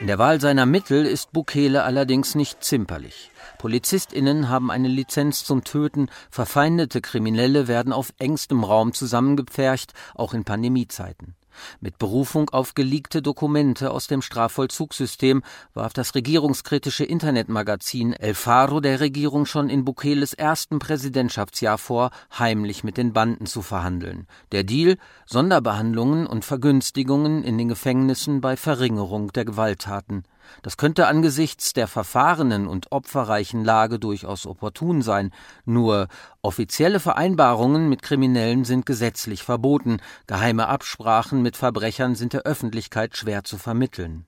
In 0.00 0.08
der 0.08 0.18
Wahl 0.18 0.40
seiner 0.40 0.66
Mittel 0.66 1.06
ist 1.06 1.32
Bukele 1.32 1.84
allerdings 1.84 2.34
nicht 2.34 2.64
zimperlich. 2.64 3.31
PolizistInnen 3.62 4.48
haben 4.48 4.72
eine 4.72 4.88
Lizenz 4.88 5.44
zum 5.44 5.62
Töten, 5.62 6.08
verfeindete 6.32 7.00
Kriminelle 7.00 7.68
werden 7.68 7.92
auf 7.92 8.12
engstem 8.18 8.64
Raum 8.64 8.92
zusammengepfercht, 8.92 9.92
auch 10.16 10.34
in 10.34 10.42
Pandemiezeiten. 10.42 11.36
Mit 11.80 11.96
Berufung 11.96 12.50
auf 12.50 12.74
geleakte 12.74 13.22
Dokumente 13.22 13.92
aus 13.92 14.08
dem 14.08 14.20
Strafvollzugssystem 14.20 15.44
warf 15.74 15.92
das 15.92 16.16
regierungskritische 16.16 17.04
Internetmagazin 17.04 18.14
El 18.14 18.34
Faro 18.34 18.80
der 18.80 18.98
Regierung 18.98 19.46
schon 19.46 19.68
in 19.68 19.84
Bukeles 19.84 20.34
ersten 20.34 20.80
Präsidentschaftsjahr 20.80 21.78
vor, 21.78 22.10
heimlich 22.36 22.82
mit 22.82 22.96
den 22.96 23.12
Banden 23.12 23.46
zu 23.46 23.62
verhandeln. 23.62 24.26
Der 24.50 24.64
Deal 24.64 24.96
Sonderbehandlungen 25.26 26.26
und 26.26 26.44
Vergünstigungen 26.44 27.44
in 27.44 27.58
den 27.58 27.68
Gefängnissen 27.68 28.40
bei 28.40 28.56
Verringerung 28.56 29.32
der 29.32 29.44
Gewalttaten. 29.44 30.24
Das 30.62 30.76
könnte 30.76 31.06
angesichts 31.06 31.72
der 31.72 31.88
verfahrenen 31.88 32.66
und 32.66 32.92
opferreichen 32.92 33.64
Lage 33.64 33.98
durchaus 33.98 34.46
opportun 34.46 35.02
sein. 35.02 35.30
Nur 35.64 36.08
offizielle 36.42 37.00
Vereinbarungen 37.00 37.88
mit 37.88 38.02
Kriminellen 38.02 38.64
sind 38.64 38.86
gesetzlich 38.86 39.42
verboten, 39.42 39.98
geheime 40.26 40.68
Absprachen 40.68 41.42
mit 41.42 41.56
Verbrechern 41.56 42.14
sind 42.14 42.32
der 42.32 42.42
Öffentlichkeit 42.42 43.16
schwer 43.16 43.44
zu 43.44 43.58
vermitteln. 43.58 44.26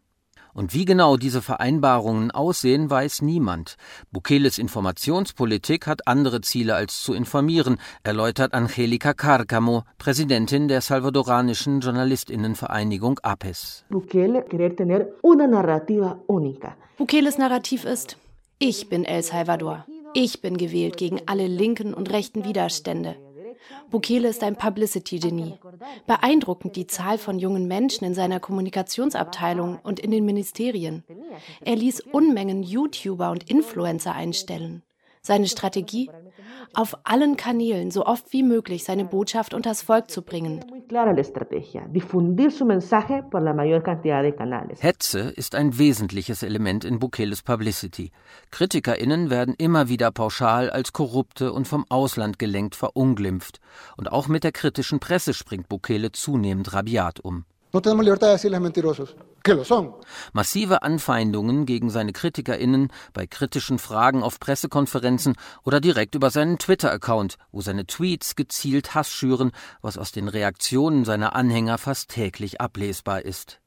Und 0.54 0.72
wie 0.72 0.84
genau 0.84 1.16
diese 1.16 1.42
Vereinbarungen 1.42 2.30
aussehen, 2.30 2.88
weiß 2.88 3.22
niemand. 3.22 3.76
Bukeles 4.12 4.56
Informationspolitik 4.58 5.86
hat 5.88 6.06
andere 6.06 6.40
Ziele 6.40 6.76
als 6.76 7.02
zu 7.02 7.12
informieren, 7.12 7.78
erläutert 8.04 8.54
Angelica 8.54 9.10
Cárcamo, 9.10 9.82
Präsidentin 9.98 10.68
der 10.68 10.80
salvadoranischen 10.80 11.80
Journalistinnenvereinigung 11.80 13.18
APES. 13.22 13.84
Bukeles 16.96 17.38
Narrativ 17.38 17.84
ist, 17.84 18.16
ich 18.60 18.88
bin 18.88 19.04
El 19.04 19.22
Salvador. 19.22 19.84
Ich 20.16 20.40
bin 20.40 20.56
gewählt 20.56 20.96
gegen 20.96 21.22
alle 21.26 21.48
linken 21.48 21.92
und 21.92 22.12
rechten 22.12 22.44
Widerstände. 22.44 23.16
Bukele 23.90 24.28
ist 24.28 24.42
ein 24.42 24.56
Publicity-Genie. 24.56 25.54
Beeindruckend 26.06 26.76
die 26.76 26.86
Zahl 26.86 27.18
von 27.18 27.38
jungen 27.38 27.66
Menschen 27.66 28.04
in 28.04 28.14
seiner 28.14 28.40
Kommunikationsabteilung 28.40 29.78
und 29.82 30.00
in 30.00 30.10
den 30.10 30.24
Ministerien. 30.24 31.04
Er 31.60 31.76
ließ 31.76 32.00
Unmengen 32.00 32.62
YouTuber 32.62 33.30
und 33.30 33.48
Influencer 33.48 34.14
einstellen. 34.14 34.82
Seine 35.22 35.46
Strategie? 35.48 36.10
Auf 36.74 36.96
allen 37.04 37.36
Kanälen 37.36 37.90
so 37.90 38.04
oft 38.04 38.32
wie 38.32 38.42
möglich 38.42 38.84
seine 38.84 39.04
Botschaft 39.04 39.54
unters 39.54 39.82
Volk 39.82 40.10
zu 40.10 40.22
bringen. 40.22 40.64
Hetze 44.80 45.20
ist 45.20 45.54
ein 45.54 45.78
wesentliches 45.78 46.42
Element 46.42 46.84
in 46.84 46.98
Bukeles 46.98 47.42
Publicity. 47.42 48.10
KritikerInnen 48.50 49.30
werden 49.30 49.54
immer 49.56 49.88
wieder 49.88 50.10
pauschal 50.10 50.70
als 50.70 50.92
Korrupte 50.92 51.52
und 51.52 51.68
vom 51.68 51.84
Ausland 51.88 52.38
gelenkt 52.38 52.74
verunglimpft. 52.74 53.60
Und 53.96 54.10
auch 54.10 54.28
mit 54.28 54.44
der 54.44 54.52
kritischen 54.52 55.00
Presse 55.00 55.34
springt 55.34 55.68
Bukele 55.68 56.12
zunehmend 56.12 56.72
rabiat 56.72 57.20
um. 57.20 57.44
Massive 60.32 60.82
Anfeindungen 60.82 61.66
gegen 61.66 61.90
seine 61.90 62.12
KritikerInnen 62.12 62.92
bei 63.12 63.26
kritischen 63.26 63.80
Fragen 63.80 64.22
auf 64.22 64.38
Pressekonferenzen 64.38 65.34
oder 65.64 65.80
direkt 65.80 66.14
über 66.14 66.30
seinen 66.30 66.58
Twitter-Account, 66.58 67.36
wo 67.50 67.62
seine 67.62 67.84
Tweets 67.84 68.36
gezielt 68.36 68.94
Hass 68.94 69.10
schüren, 69.10 69.50
was 69.82 69.98
aus 69.98 70.12
den 70.12 70.28
Reaktionen 70.28 71.04
seiner 71.04 71.34
Anhänger 71.34 71.76
fast 71.78 72.10
täglich 72.10 72.60
ablesbar 72.60 73.22
ist. 73.22 73.60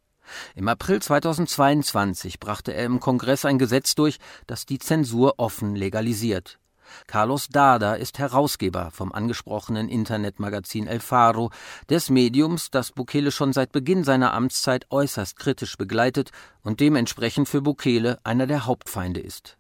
Im 0.55 0.69
April 0.69 1.01
2022 1.01 2.39
brachte 2.39 2.73
er 2.73 2.85
im 2.85 3.01
Kongress 3.01 3.43
ein 3.43 3.59
Gesetz 3.59 3.93
durch, 3.93 4.19
das 4.45 4.65
die 4.65 4.79
Zensur 4.79 5.33
offen 5.37 5.75
legalisiert. 5.75 6.59
Carlos 7.08 7.48
Dada 7.50 7.94
ist 7.94 8.20
Herausgeber 8.20 8.89
vom 8.91 9.12
angesprochenen 9.12 9.89
Internetmagazin 9.89 10.88
El 10.88 11.00
Faro, 11.00 11.51
des 11.89 12.10
Mediums, 12.10 12.72
das 12.72 12.91
Bukele 12.91 13.32
schon 13.32 13.53
seit 13.53 13.72
Beginn 13.72 14.03
seiner 14.03 14.34
Amtszeit 14.34 14.86
äußerst 14.89 15.38
kritisch 15.38 15.77
begleitet 15.77 16.32
und 16.63 16.82
dementsprechend 16.82 17.48
für 17.48 17.62
Bukele 17.62 18.20
einer 18.24 18.46
der 18.46 18.65
Hauptfeinde 18.65 19.22
ist. 19.22 19.58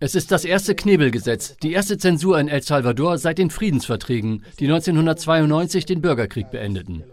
Es 0.00 0.14
ist 0.14 0.32
das 0.32 0.44
erste 0.44 0.74
Knebelgesetz, 0.74 1.56
die 1.62 1.72
erste 1.72 1.98
Zensur 1.98 2.38
in 2.40 2.48
El 2.48 2.62
Salvador 2.62 3.18
seit 3.18 3.38
den 3.38 3.50
Friedensverträgen, 3.50 4.44
die 4.58 4.64
1992 4.64 5.86
den 5.86 6.00
Bürgerkrieg 6.00 6.50
beendeten. 6.50 7.04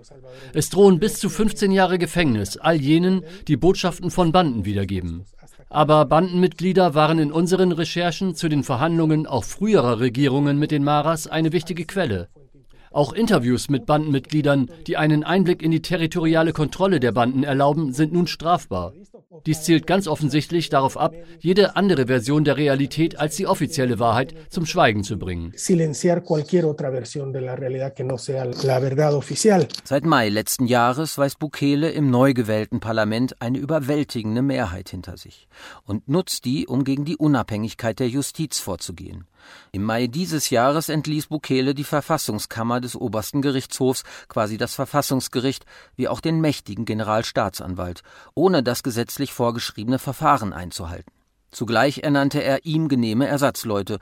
Es 0.53 0.69
drohen 0.69 0.99
bis 0.99 1.19
zu 1.19 1.29
15 1.29 1.71
Jahre 1.71 1.99
Gefängnis 1.99 2.57
all 2.57 2.75
jenen, 2.75 3.23
die 3.47 3.57
Botschaften 3.57 4.09
von 4.09 4.31
Banden 4.31 4.58
wiedergeben. 4.65 5.25
Aber 5.69 6.05
Bandenmitglieder 6.05 6.95
waren 6.95 7.19
in 7.19 7.31
unseren 7.31 7.71
Recherchen 7.71 8.35
zu 8.35 8.49
den 8.49 8.63
Verhandlungen 8.63 9.27
auch 9.27 9.43
früherer 9.43 9.99
Regierungen 9.99 10.57
mit 10.57 10.71
den 10.71 10.83
Maras 10.83 11.27
eine 11.27 11.51
wichtige 11.51 11.85
Quelle. 11.85 12.29
Auch 12.91 13.13
Interviews 13.13 13.69
mit 13.69 13.85
Bandenmitgliedern, 13.85 14.69
die 14.87 14.97
einen 14.97 15.23
Einblick 15.23 15.61
in 15.61 15.69
die 15.69 15.81
territoriale 15.81 16.53
Kontrolle 16.53 16.99
der 16.99 17.11
Banden 17.11 17.43
erlauben, 17.43 17.93
sind 17.93 18.13
nun 18.13 18.25
strafbar. 18.25 18.93
Dies 19.45 19.63
zielt 19.63 19.87
ganz 19.87 20.07
offensichtlich 20.07 20.69
darauf 20.69 20.97
ab, 20.97 21.13
jede 21.39 21.75
andere 21.75 22.07
Version 22.07 22.43
der 22.43 22.57
Realität 22.57 23.19
als 23.19 23.35
die 23.35 23.47
offizielle 23.47 23.99
Wahrheit 23.99 24.33
zum 24.49 24.65
Schweigen 24.65 25.03
zu 25.03 25.17
bringen. 25.17 25.53
Seit 29.83 30.05
Mai 30.05 30.29
letzten 30.29 30.65
Jahres 30.65 31.17
weiß 31.17 31.35
Bukele 31.35 31.89
im 31.91 32.09
neu 32.09 32.33
gewählten 32.33 32.79
Parlament 32.79 33.41
eine 33.41 33.57
überwältigende 33.57 34.41
Mehrheit 34.41 34.89
hinter 34.89 35.17
sich 35.17 35.47
und 35.85 36.07
nutzt 36.07 36.45
die, 36.45 36.67
um 36.67 36.83
gegen 36.83 37.05
die 37.05 37.17
Unabhängigkeit 37.17 37.99
der 37.99 38.09
Justiz 38.09 38.59
vorzugehen. 38.59 39.25
Im 39.71 39.83
Mai 39.83 40.07
dieses 40.07 40.49
Jahres 40.49 40.89
entließ 40.89 41.27
Bukele 41.27 41.73
die 41.73 41.83
Verfassungskammer 41.83 42.81
des 42.81 42.95
obersten 42.95 43.41
Gerichtshofs, 43.41 44.03
quasi 44.27 44.57
das 44.57 44.73
Verfassungsgericht, 44.73 45.65
wie 45.95 46.07
auch 46.07 46.21
den 46.21 46.41
mächtigen 46.41 46.85
Generalstaatsanwalt, 46.85 48.01
ohne 48.33 48.63
das 48.63 48.83
gesetzlich 49.29 49.33
vorgeschriebene 49.33 49.99
Verfahren 49.99 50.53
einzuhalten. 50.53 51.11
Zugleich 51.51 52.03
ernannte 52.03 52.43
er 52.43 52.63
ihm 52.63 52.89
genehme 52.89 53.25
Ersatzleute. 53.25 53.97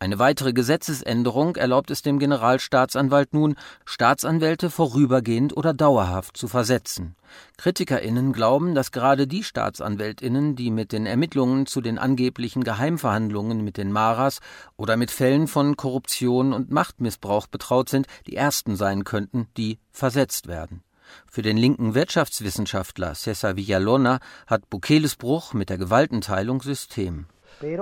Eine 0.00 0.18
weitere 0.18 0.52
Gesetzesänderung 0.52 1.56
erlaubt 1.56 1.90
es 1.90 2.02
dem 2.02 2.18
Generalstaatsanwalt 2.18 3.32
nun, 3.32 3.56
Staatsanwälte 3.86 4.68
vorübergehend 4.68 5.56
oder 5.56 5.72
dauerhaft 5.72 6.36
zu 6.36 6.46
versetzen. 6.46 7.16
KritikerInnen 7.56 8.34
glauben, 8.34 8.74
dass 8.74 8.92
gerade 8.92 9.26
die 9.26 9.44
StaatsanwältInnen, 9.44 10.56
die 10.56 10.70
mit 10.70 10.92
den 10.92 11.06
Ermittlungen 11.06 11.64
zu 11.64 11.80
den 11.80 11.98
angeblichen 11.98 12.64
Geheimverhandlungen 12.64 13.64
mit 13.64 13.78
den 13.78 13.92
Maras 13.92 14.40
oder 14.76 14.98
mit 14.98 15.10
Fällen 15.10 15.46
von 15.46 15.76
Korruption 15.76 16.52
und 16.52 16.70
Machtmissbrauch 16.70 17.46
betraut 17.46 17.88
sind, 17.88 18.06
die 18.26 18.36
ersten 18.36 18.76
sein 18.76 19.04
könnten, 19.04 19.48
die 19.56 19.78
versetzt 19.90 20.48
werden. 20.48 20.82
Für 21.30 21.42
den 21.42 21.56
linken 21.56 21.94
Wirtschaftswissenschaftler 21.94 23.14
Cesar 23.14 23.56
Villalona 23.56 24.20
hat 24.46 24.68
Bukeles 24.70 25.16
Bruch 25.16 25.54
mit 25.54 25.70
der 25.70 25.78
Gewaltenteilung 25.78 26.62
System. 26.62 27.26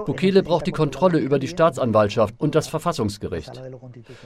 Bukele 0.07 0.43
braucht 0.43 0.67
die 0.67 0.73
Kontrolle 0.73 1.19
über 1.19 1.38
die 1.38 1.47
Staatsanwaltschaft 1.47 2.35
und 2.38 2.55
das 2.55 2.67
Verfassungsgericht. 2.67 3.62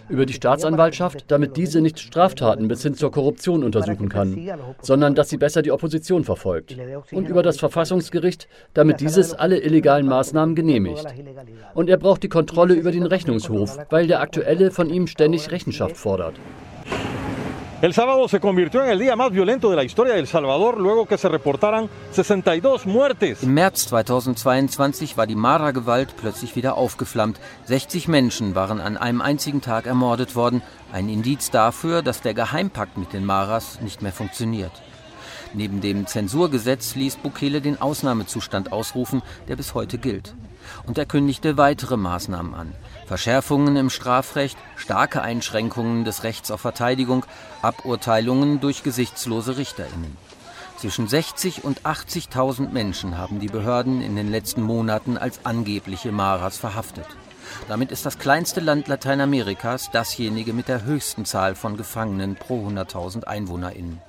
Über 0.09 0.25
die 0.25 0.33
Staatsanwaltschaft, 0.33 1.25
damit 1.29 1.57
diese 1.57 1.83
nicht 1.83 1.99
Straftaten 1.99 2.69
bis 2.69 2.83
hin 2.83 2.95
zur 2.95 3.13
Korruption 3.13 3.63
untersuchen 3.63 4.09
kann, 4.09 4.51
sondern 4.81 5.15
dass 5.15 5.29
sie 5.29 5.37
besser 5.37 5.61
die 5.61 5.73
Opposition 5.73 6.25
verfolgt. 6.25 6.77
Und 7.13 7.29
über 7.29 7.43
das 7.43 7.59
Verfassungsgericht, 7.59 8.49
damit 8.73 9.01
dieses 9.01 9.35
alle 9.35 9.59
illegalen 9.59 10.07
Maßnahmen 10.07 10.55
genehmigt. 10.55 11.05
Und 11.75 11.91
er 11.91 11.99
braucht 11.99 12.23
die 12.23 12.31
Kontrolle 12.31 12.75
über 12.75 12.91
den 12.91 13.05
Rechnungshof, 13.05 13.79
weil 13.91 14.07
der 14.07 14.21
aktuelle 14.21 14.71
von 14.71 14.89
ihm 14.89 15.07
ständig 15.07 15.51
Rechenschaft 15.51 15.99
fordert. 15.99 16.35
El 17.83 17.95
sábado 17.95 18.29
se 18.29 18.39
convirtió 18.39 18.81
en 18.85 18.91
el 18.91 19.01
día 19.01 19.17
más 19.17 19.33
violento 19.33 19.69
de 19.69 19.75
la 19.75 19.83
historia 19.83 20.15
de 20.15 20.25
Salvador, 20.25 20.79
luego 20.79 21.05
que 21.07 21.19
se 21.19 21.29
reportaran 21.29 21.91
62 22.13 22.87
muertes. 22.87 23.43
Im 23.43 23.55
März 23.55 23.89
2022 23.89 25.17
war 25.17 25.27
die 25.27 25.35
Mara-Gewalt 25.35 26.15
plötzlich 26.17 26.55
wieder 26.55 26.77
aufgeflammt. 26.77 27.41
60 27.65 28.07
Menschen 28.07 28.55
waren 28.55 28.81
an 28.81 28.97
einem 28.97 29.21
einzigen 29.21 29.63
Tag 29.63 29.87
ermordet 29.87 30.37
worden. 30.37 30.63
Ein 30.93 31.09
Indiz 31.09 31.51
dafür, 31.51 32.03
dass 32.03 32.21
der 32.21 32.35
Geheimpakt 32.35 32.99
mit 32.99 33.13
den 33.13 33.25
Maras 33.25 33.81
nicht 33.81 34.01
mehr 34.01 34.13
funktioniert. 34.13 34.71
Neben 35.53 35.81
dem 35.81 36.07
Zensurgesetz 36.07 36.95
ließ 36.95 37.17
Bukele 37.17 37.61
den 37.61 37.83
Ausnahmezustand 37.83 38.71
ausrufen, 38.71 39.23
der 39.49 39.57
bis 39.57 39.75
heute 39.75 39.99
gilt. 39.99 40.37
Und 40.87 40.99
er 40.99 41.07
kündigte 41.07 41.57
weitere 41.57 41.97
Maßnahmen 41.97 42.55
an. 42.55 42.75
Verschärfungen 43.07 43.77
im 43.77 43.91
Strafrecht, 43.91 44.57
starke 44.77 45.23
Einschränkungen 45.23 46.05
des 46.05 46.23
Rechts 46.23 46.51
auf 46.51 46.61
Verteidigung, 46.61 47.25
Aburteilungen 47.61 48.61
durch 48.61 48.83
gesichtslose 48.83 49.57
Richterinnen. 49.57 50.17
Zwischen 50.79 51.07
60 51.07 51.65
und 51.65 51.83
80.000 51.83 52.71
Menschen 52.71 53.17
haben 53.17 53.39
die 53.39 53.49
Behörden 53.49 54.03
in 54.03 54.17
den 54.17 54.31
letzten 54.31 54.63
Monaten 54.63 55.17
als 55.17 55.45
angebliche 55.45 56.11
Maras 56.11 56.57
verhaftet. 56.59 57.07
Damit 57.69 57.93
ist 57.93 58.07
das 58.07 58.19
kleinste 58.19 58.61
Land 58.61 58.89
Lateinamerikas 58.89 59.91
dasjenige 59.91 60.53
mit 60.53 60.69
der 60.69 60.85
höchsten 60.85 61.25
Zahl 61.25 61.55
von 61.55 61.77
Gefangenen 61.77 62.35
pro 62.35 62.67
100.000 62.67 63.25
Einwohnerinnen. 63.25 64.01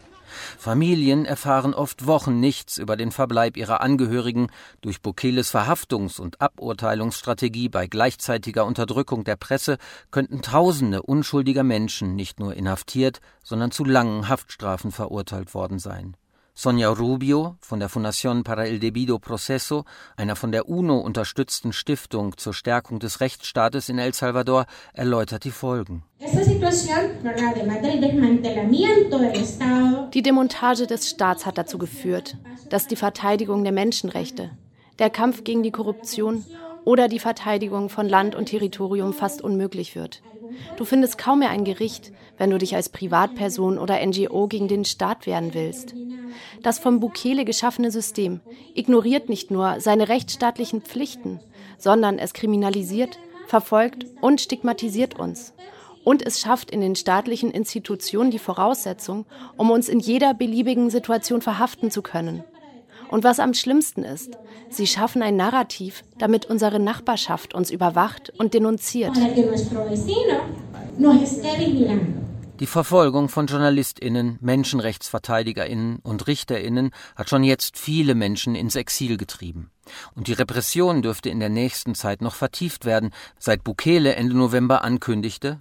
Familien 0.58 1.26
erfahren 1.26 1.74
oft 1.74 2.08
Wochen 2.08 2.40
nichts 2.40 2.78
über 2.78 2.96
den 2.96 3.12
Verbleib 3.12 3.58
ihrer 3.58 3.82
Angehörigen. 3.82 4.48
Durch 4.82 5.02
Bukeles 5.02 5.54
Verhaftungs- 5.54 6.20
und 6.20 6.42
Aburteilungsstrategie 6.42 7.70
bei 7.70 7.88
gleichzeitiger 7.88 8.66
Unterdrückung 8.66 9.24
der 9.24 9.36
Presse 9.36 9.78
könnten 10.12 10.42
Tausende 10.42 11.02
unschuldiger 11.02 11.64
Menschen 11.64 12.16
nicht 12.16 12.40
nur 12.40 12.56
inhaftiert, 12.56 13.20
sondern 13.44 13.72
zu 13.72 13.84
langen 13.84 14.30
Haftstrafen 14.30 14.92
verurteilt 14.92 15.54
worden 15.54 15.80
sein. 15.80 16.16
Sonja 16.56 16.90
Rubio 16.90 17.58
von 17.62 17.80
der 17.80 17.90
Fundación 17.90 18.44
para 18.44 18.68
el 18.68 18.80
Debido 18.80 19.18
Proceso, 19.18 19.86
einer 20.16 20.36
von 20.36 20.52
der 20.52 20.70
UNO 20.70 21.00
unterstützten 21.00 21.74
Stiftung 21.74 22.38
zur 22.38 22.54
Stärkung 22.54 23.00
des 23.00 23.22
Rechtsstaates 23.22 23.90
in 23.90 23.98
El 23.98 24.14
Salvador, 24.14 24.68
erläutert 24.94 25.46
die 25.46 25.52
Folgen. 25.52 26.04
Die 30.14 30.22
Demontage 30.22 30.86
des 30.86 31.10
Staats 31.10 31.46
hat 31.48 31.58
dazu 31.58 31.80
geführt, 31.80 32.38
dass 32.70 32.86
die 32.88 32.98
Verteidigung 32.98 33.64
der 33.64 33.74
Menschenrechte, 33.74 34.52
der 35.00 35.10
Kampf 35.10 35.44
gegen 35.44 35.64
die 35.64 35.72
Korruption 35.72 36.46
oder 36.86 37.08
die 37.08 37.20
Verteidigung 37.20 37.90
von 37.90 38.08
Land 38.08 38.36
und 38.36 38.46
Territorium 38.46 39.14
fast 39.14 39.42
unmöglich 39.42 39.96
wird. 39.96 40.22
Du 40.78 40.86
findest 40.86 41.18
kaum 41.18 41.40
mehr 41.40 41.50
ein 41.50 41.64
Gericht, 41.64 42.12
wenn 42.38 42.50
du 42.50 42.58
dich 42.58 42.76
als 42.76 42.90
Privatperson 42.90 43.78
oder 43.78 44.04
NGO 44.06 44.48
gegen 44.48 44.68
den 44.68 44.86
Staat 44.86 45.26
wehren 45.26 45.54
willst. 45.54 45.94
Das 46.62 46.80
vom 46.80 47.00
Bukele 47.00 47.46
geschaffene 47.46 47.92
System 47.92 48.42
ignoriert 48.74 49.30
nicht 49.30 49.52
nur 49.52 49.80
seine 49.80 50.10
rechtsstaatlichen 50.10 50.82
Pflichten, 50.82 51.40
sondern 51.78 52.18
es 52.18 52.34
kriminalisiert, 52.34 53.20
verfolgt 53.48 54.06
und 54.22 54.42
stigmatisiert 54.42 55.20
uns. 55.20 55.54
Und 56.04 56.26
es 56.26 56.40
schafft 56.40 56.72
in 56.72 56.82
den 56.82 56.96
staatlichen 56.96 57.52
Institutionen 57.52 58.32
die 58.32 58.40
Voraussetzung, 58.40 59.26
um 59.56 59.72
uns 59.72 59.88
in 59.88 60.00
jeder 60.00 60.34
beliebigen 60.34 60.90
Situation 60.90 61.42
verhaften 61.42 61.92
zu 61.92 62.02
können. 62.02 62.44
Und 63.14 63.24
was 63.24 63.40
am 63.40 63.54
schlimmsten 63.54 64.04
ist, 64.04 64.40
sie 64.72 64.88
schaffen 64.88 65.22
ein 65.22 65.36
Narrativ, 65.36 66.04
damit 66.18 66.48
unsere 66.48 66.80
Nachbarschaft 66.80 67.54
uns 67.54 67.70
überwacht 67.70 68.34
und 68.40 68.56
denunziert. 68.56 69.16
Die 72.60 72.66
Verfolgung 72.66 73.30
von 73.30 73.46
JournalistInnen, 73.46 74.40
MenschenrechtsverteidigerInnen 74.42 76.00
und 76.00 76.26
RichterInnen 76.26 76.90
hat 77.16 77.30
schon 77.30 77.44
jetzt 77.44 77.78
viele 77.78 78.16
Menschen 78.16 78.56
ins 78.56 78.76
Exil 78.76 79.18
getrieben. 79.18 79.70
Und 80.16 80.28
die 80.28 80.34
Repression 80.34 81.02
dürfte 81.02 81.30
in 81.30 81.40
der 81.40 81.50
nächsten 81.50 81.96
Zeit 81.96 82.22
noch 82.22 82.36
vertieft 82.36 82.86
werden, 82.86 83.12
seit 83.38 83.64
Bukele 83.64 84.16
Ende 84.16 84.36
November 84.36 84.84
ankündigte, 84.84 85.60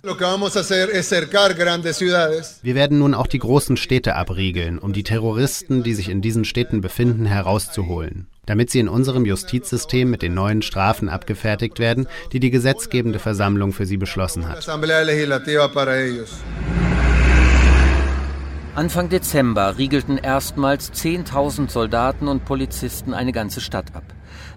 Wir 2.62 2.74
werden 2.74 2.98
nun 2.98 3.14
auch 3.14 3.26
die 3.26 3.38
großen 3.38 3.76
Städte 3.76 4.16
abriegeln, 4.16 4.78
um 4.78 4.92
die 4.92 5.02
Terroristen, 5.02 5.82
die 5.82 5.94
sich 5.94 6.08
in 6.08 6.22
diesen 6.22 6.44
Städten 6.44 6.80
befinden, 6.80 7.26
herauszuholen. 7.26 8.26
Damit 8.46 8.70
sie 8.70 8.80
in 8.80 8.88
unserem 8.88 9.24
Justizsystem 9.24 10.10
mit 10.10 10.22
den 10.22 10.34
neuen 10.34 10.62
Strafen 10.62 11.08
abgefertigt 11.08 11.78
werden, 11.78 12.08
die 12.32 12.40
die 12.40 12.50
gesetzgebende 12.50 13.20
Versammlung 13.20 13.72
für 13.72 13.86
sie 13.86 13.98
beschlossen 13.98 14.48
hat. 14.48 14.66
Anfang 18.74 19.10
Dezember 19.10 19.76
riegelten 19.76 20.16
erstmals 20.16 20.90
10.000 20.94 21.68
Soldaten 21.68 22.26
und 22.26 22.46
Polizisten 22.46 23.12
eine 23.12 23.32
ganze 23.32 23.60
Stadt 23.60 23.94
ab. 23.94 24.04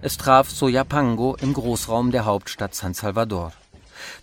Es 0.00 0.16
traf 0.16 0.48
Soyapango 0.48 1.36
im 1.42 1.52
Großraum 1.52 2.10
der 2.12 2.24
Hauptstadt 2.24 2.74
San 2.74 2.94
Salvador. 2.94 3.52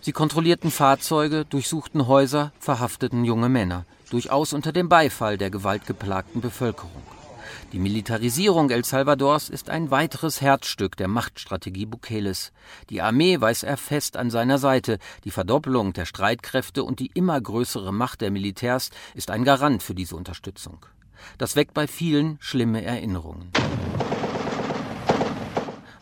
Sie 0.01 0.11
kontrollierten 0.11 0.71
Fahrzeuge, 0.71 1.45
durchsuchten 1.45 2.07
Häuser, 2.07 2.51
verhafteten 2.59 3.23
junge 3.23 3.49
Männer, 3.49 3.85
durchaus 4.09 4.53
unter 4.53 4.71
dem 4.71 4.89
Beifall 4.89 5.37
der 5.37 5.51
gewaltgeplagten 5.51 6.41
Bevölkerung. 6.41 7.12
Die 7.71 7.79
Militarisierung 7.79 8.69
El 8.69 8.85
Salvadors 8.85 9.49
ist 9.49 9.69
ein 9.69 9.91
weiteres 9.91 10.41
Herzstück 10.41 10.97
der 10.97 11.07
Machtstrategie 11.07 11.85
Bukeles. 11.85 12.51
Die 12.89 13.01
Armee 13.01 13.39
weiß 13.39 13.63
er 13.63 13.77
fest 13.77 14.17
an 14.17 14.29
seiner 14.29 14.57
Seite. 14.57 14.99
Die 15.23 15.31
Verdoppelung 15.31 15.93
der 15.93 16.05
Streitkräfte 16.05 16.83
und 16.83 16.99
die 16.99 17.11
immer 17.13 17.39
größere 17.39 17.93
Macht 17.93 18.21
der 18.21 18.31
Militärs 18.31 18.89
ist 19.15 19.31
ein 19.31 19.43
Garant 19.43 19.83
für 19.83 19.95
diese 19.95 20.15
Unterstützung. 20.15 20.85
Das 21.37 21.55
weckt 21.55 21.73
bei 21.73 21.87
vielen 21.87 22.37
schlimme 22.41 22.83
Erinnerungen 22.83 23.51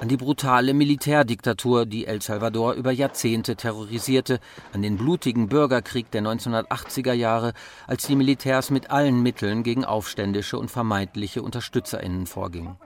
an 0.01 0.07
die 0.07 0.17
brutale 0.17 0.73
Militärdiktatur, 0.73 1.85
die 1.85 2.07
El 2.07 2.23
Salvador 2.23 2.73
über 2.73 2.91
Jahrzehnte 2.91 3.55
terrorisierte, 3.55 4.39
an 4.73 4.81
den 4.81 4.97
blutigen 4.97 5.47
Bürgerkrieg 5.47 6.09
der 6.09 6.23
1980er 6.23 7.13
Jahre, 7.13 7.53
als 7.85 8.07
die 8.07 8.15
Militärs 8.15 8.71
mit 8.71 8.89
allen 8.89 9.21
Mitteln 9.21 9.61
gegen 9.61 9.85
Aufständische 9.85 10.57
und 10.57 10.71
vermeintliche 10.71 11.43
Unterstützerinnen 11.43 12.25
vorgingen, 12.25 12.77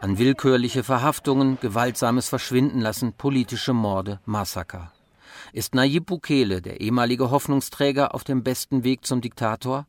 an 0.00 0.18
willkürliche 0.18 0.84
Verhaftungen, 0.84 1.56
gewaltsames 1.58 2.28
Verschwindenlassen, 2.28 3.14
politische 3.14 3.72
Morde, 3.72 4.20
Massaker. 4.26 4.92
Ist 5.54 5.74
Nayib 5.74 6.04
Bukele, 6.04 6.60
der 6.60 6.82
ehemalige 6.82 7.30
Hoffnungsträger, 7.30 8.14
auf 8.14 8.24
dem 8.24 8.42
besten 8.42 8.84
Weg 8.84 9.06
zum 9.06 9.22
Diktator? 9.22 9.86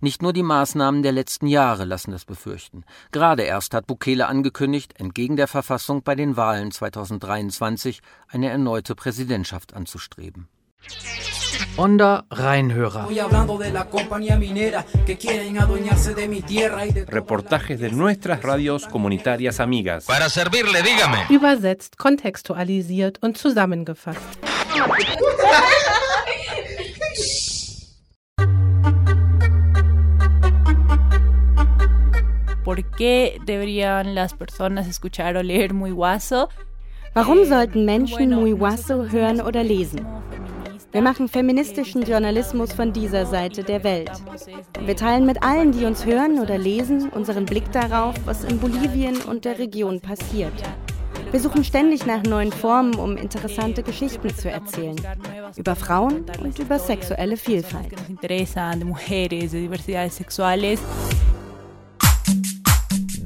Nicht 0.00 0.22
nur 0.22 0.32
die 0.32 0.42
Maßnahmen 0.42 1.02
der 1.02 1.12
letzten 1.12 1.46
Jahre 1.46 1.84
lassen 1.84 2.12
das 2.12 2.24
befürchten. 2.24 2.84
Gerade 3.12 3.42
erst 3.42 3.74
hat 3.74 3.86
Bukele 3.86 4.26
angekündigt, 4.26 4.98
entgegen 4.98 5.36
der 5.36 5.48
Verfassung 5.48 6.02
bei 6.02 6.14
den 6.14 6.36
Wahlen 6.36 6.70
2023 6.70 8.00
eine 8.28 8.50
erneute 8.50 8.94
Präsidentschaft 8.94 9.74
anzustreben. 9.74 10.48
Onda 11.76 12.24
Reinhörer. 12.30 13.08
Reportajes 17.08 17.80
de 17.80 17.90
nuestras 17.90 18.42
radios 18.42 18.86
comunitarias 18.86 19.60
amigas. 19.60 20.06
Para 20.06 20.28
servirle, 20.28 20.82
dígame. 20.82 21.18
Übersetzt, 21.28 21.98
kontextualisiert 21.98 23.22
und 23.22 23.36
zusammengefasst. 23.36 24.20
¿Por 32.66 32.82
qué 32.82 33.40
deberían 33.46 34.16
las 34.16 34.34
personas 34.34 34.88
escuchar 34.88 35.36
o 35.36 35.42
leer 35.44 35.72
Muy 35.72 35.92
Guaso? 35.92 36.48
Warum 37.14 37.44
sollten 37.44 37.84
Menschen 37.84 38.34
Muy 38.34 38.50
Guaso 38.50 39.08
hören 39.08 39.40
oder 39.40 39.62
lesen? 39.62 40.04
Wir 40.90 41.00
machen 41.00 41.28
feministischen 41.28 42.02
Journalismus 42.02 42.72
von 42.72 42.92
dieser 42.92 43.24
Seite 43.24 43.62
der 43.62 43.84
Welt. 43.84 44.10
Wir 44.84 44.96
teilen 44.96 45.26
mit 45.26 45.44
allen, 45.44 45.70
die 45.70 45.84
uns 45.84 46.04
hören 46.04 46.40
oder 46.40 46.58
lesen, 46.58 47.08
unseren 47.10 47.46
Blick 47.46 47.70
darauf, 47.70 48.16
was 48.24 48.42
in 48.42 48.58
Bolivien 48.58 49.22
und 49.22 49.44
der 49.44 49.60
Region 49.60 50.00
passiert. 50.00 50.60
Wir 51.30 51.38
suchen 51.38 51.62
ständig 51.62 52.04
nach 52.04 52.24
neuen 52.24 52.50
Formen, 52.50 52.96
um 52.96 53.16
interessante 53.16 53.84
Geschichten 53.84 54.34
zu 54.34 54.50
erzählen. 54.50 54.96
Über 55.54 55.76
Frauen 55.76 56.24
und 56.42 56.58
über 56.58 56.80
sexuelle 56.80 57.36
Vielfalt. 57.36 57.94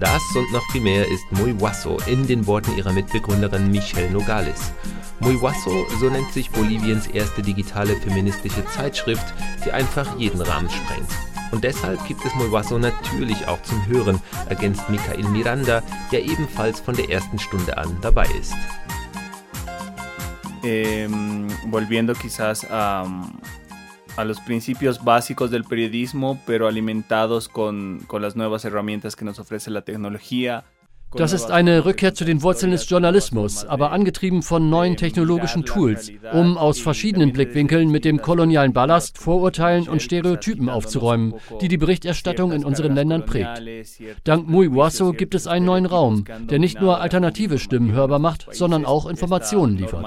Das 0.01 0.23
und 0.35 0.51
noch 0.51 0.65
viel 0.73 0.81
mehr 0.81 1.07
ist 1.07 1.31
Muy 1.31 1.53
Guaso 1.53 1.99
in 2.07 2.27
den 2.27 2.47
Worten 2.47 2.75
ihrer 2.75 2.91
Mitbegründerin 2.91 3.71
Michelle 3.71 4.11
Nogales. 4.11 4.73
Muy 5.21 5.37
Guaso, 5.37 5.87
so 6.01 6.09
nennt 6.09 6.33
sich 6.33 6.51
Boliviens 6.51 7.07
erste 7.07 7.43
digitale 7.43 7.95
feministische 7.97 8.65
Zeitschrift, 8.65 9.35
die 9.63 9.71
einfach 9.71 10.17
jeden 10.17 10.41
Rahmen 10.41 10.71
sprengt. 10.71 11.11
Und 11.51 11.65
deshalb 11.65 12.03
gibt 12.07 12.25
es 12.25 12.33
Guaso 12.33 12.79
natürlich 12.79 13.47
auch 13.47 13.61
zum 13.63 13.87
Hören, 13.89 14.23
ergänzt 14.49 14.89
Michael 14.89 15.25
Miranda, 15.25 15.83
der 16.11 16.25
ebenfalls 16.25 16.81
von 16.81 16.97
der 16.97 17.11
ersten 17.11 17.39
Stunde 17.39 17.77
an 17.77 17.95
dabei 18.01 18.27
ist. 18.41 18.55
Eh, 20.63 21.09
volviendo 21.71 22.15
quizás 22.15 22.65
a, 22.71 23.07
a 24.21 24.25
los 24.25 24.41
principios 24.41 25.03
básicos 25.03 25.51
del 25.51 25.65
periodismo, 25.65 26.41
pero 26.47 26.69
alimentados 26.69 27.49
con, 27.49 28.01
con 28.07 28.21
las 28.23 28.37
nuevas 28.37 28.65
herramientas 28.65 29.17
que 29.17 29.25
nos 29.25 29.39
ofrece 29.39 29.71
la 29.71 29.83
tecnología. 29.83 30.65
Das 31.17 31.33
ist 31.33 31.51
eine 31.51 31.85
Rückkehr 31.85 32.15
zu 32.15 32.25
den 32.25 32.43
Wurzeln 32.43 32.73
des 32.73 32.89
Journalismus, 32.89 33.65
aber 33.65 33.91
angetrieben 33.93 34.43
von 34.43 34.71
neuen 34.71 34.97
technologischen 34.97 35.65
Tools, 35.65 36.11
um 36.33 36.57
aus 36.57 36.81
verschiedenen 36.81 37.33
Blickwinkeln 37.33 37.91
mit 37.91 38.05
dem 38.05 38.23
kolonialen 38.23 38.73
Ballast, 38.73 39.19
Vorurteilen 39.19 39.89
und 39.89 40.03
Stereotypen 40.03 40.69
aufzuräumen, 40.69 41.35
die 41.61 41.69
die 41.69 41.79
Berichterstattung 41.79 42.53
in 42.53 42.65
unseren 42.65 42.95
Ländern 42.95 43.27
prägt. 43.27 43.61
Dank 44.25 44.49
Muy 44.49 44.69
Guaso 44.69 45.13
gibt 45.13 45.35
es 45.35 45.47
einen 45.47 45.67
neuen 45.67 45.87
Raum, 45.87 46.25
der 46.49 46.59
nicht 46.59 46.81
nur 46.81 47.01
alternative 47.01 47.59
Stimmen 47.59 47.93
hörbar 47.93 48.19
macht, 48.19 48.47
sondern 48.53 48.85
auch 48.85 49.07
Informationen 49.07 49.77
liefert. 49.77 50.05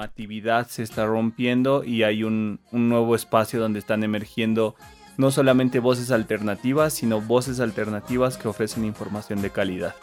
no 5.16 5.30
solamente 5.30 5.80
voces 5.80 6.10
alternativas, 6.10 6.94
sino 6.94 7.20
voces 7.20 7.60
alternativas 7.60 8.36
que 8.36 8.48
ofrecen 8.48 8.84
información 8.84 9.42
de 9.42 9.50
calidad. 9.50 9.94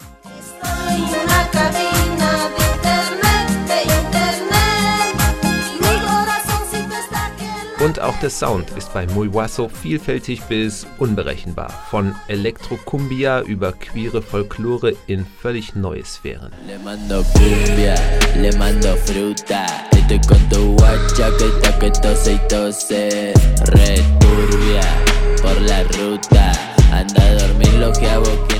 Und 7.83 7.99
auch 7.99 8.15
der 8.19 8.29
Sound 8.29 8.69
ist 8.77 8.93
bei 8.93 9.07
Muy 9.07 9.27
Guaso 9.27 9.67
vielfältig 9.67 10.43
bis 10.43 10.85
unberechenbar. 10.99 11.71
Von 11.89 12.15
Elektrokumbia 12.27 13.41
über 13.41 13.73
queere 13.73 14.21
Folklore 14.21 14.93
in 15.07 15.25
völlig 15.41 15.73
neue 15.73 16.05
Sphären. 16.05 16.51
Le 16.67 16.77
mando 16.77 17.23
cumbia, 17.33 17.95
le 18.35 18.55
mando 18.57 18.95
fruta. 18.97 19.65
Estoy 19.93 20.21
con 20.27 20.49
tu 20.49 20.75
guacha 20.75 21.35
que 21.37 21.45
está 21.47 21.79
que 21.79 21.89
tose 21.89 22.33
y 22.33 22.47
tose. 22.47 23.33
Returbia 23.65 24.83
por 25.41 25.59
la 25.61 25.81
ruta. 25.97 26.51
Anda 26.93 27.23
a 27.23 27.47
dormir 27.47 27.73
lo 27.79 27.91
que 27.93 28.07
hago. 28.07 28.50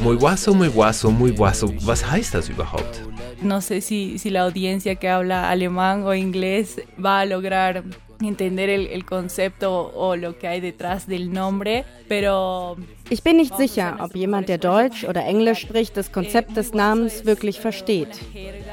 Muy 0.00 0.16
guaso, 0.16 0.54
muy 0.54 0.68
guaso, 0.68 1.10
muy 1.10 1.30
guaso. 1.32 1.72
Was 1.84 2.02
heißt 2.02 2.34
das 2.34 2.48
überhaupt? 2.48 3.02
No 3.42 3.60
sé 3.60 3.80
si, 3.80 4.18
si 4.18 4.30
la 4.30 4.42
audiencia 4.42 4.94
que 4.94 5.08
habla 5.08 5.50
alemán 5.50 6.04
o 6.04 6.14
inglés 6.14 6.80
va 7.02 7.20
a 7.20 7.26
lograr 7.26 7.82
entender 8.20 8.68
el, 8.68 8.86
el, 8.86 9.04
concepto 9.04 9.92
o 9.94 10.16
lo 10.16 10.38
que 10.38 10.48
hay 10.48 10.60
detrás 10.60 11.06
del 11.06 11.32
nombre, 11.32 11.84
pero 12.08 12.76
Ich 13.08 13.22
bin 13.22 13.36
nicht 13.36 13.56
sicher, 13.56 13.98
ob 14.00 14.16
jemand, 14.16 14.48
der 14.48 14.58
Deutsch 14.58 15.04
oder 15.04 15.24
Englisch 15.24 15.60
spricht, 15.60 15.96
das 15.96 16.10
Konzept 16.10 16.56
des 16.56 16.74
Namens 16.74 17.24
wirklich 17.24 17.60
versteht. 17.60 18.20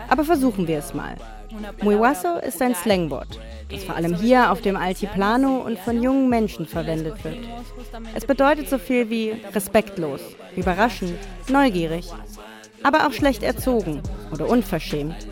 Aber 0.10 0.24
versuchen 0.24 0.68
wir 0.68 0.80
es 0.80 0.94
mal. 0.94 1.16
Muy 1.84 1.96
guaso 1.96 2.38
ist 2.38 2.62
ein 2.64 2.74
Slangwort, 2.74 3.40
das 3.70 3.84
vor 3.84 3.96
allem 3.96 4.16
hier 4.16 4.52
auf 4.52 4.62
dem 4.62 4.76
Altiplano 4.76 5.58
und 5.58 5.78
von 5.78 6.02
jungen 6.02 6.28
Menschen 6.30 6.66
verwendet 6.66 7.24
wird. 7.24 7.38
Es 8.16 8.26
bedeutet 8.26 8.70
so 8.70 8.80
viel 8.80 9.10
wie 9.12 9.36
respektlos, 9.54 10.22
überraschend, 10.56 11.14
neugierig, 11.50 12.10
aber 12.82 13.08
auch 13.08 13.14
schlecht 13.14 13.44
erzogen 13.44 14.02
oder 14.32 14.50
unverschämt. 14.50 15.28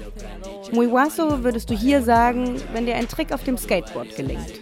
Muy 0.71 0.87
guaso 0.87 1.43
würdest 1.43 1.69
du 1.69 1.73
hier 1.75 2.01
sagen, 2.01 2.61
wenn 2.73 2.85
dir 2.85 2.95
ein 2.95 3.07
Trick 3.07 3.33
auf 3.33 3.43
dem 3.43 3.57
Skateboard 3.57 4.15
gelingt. 4.15 4.53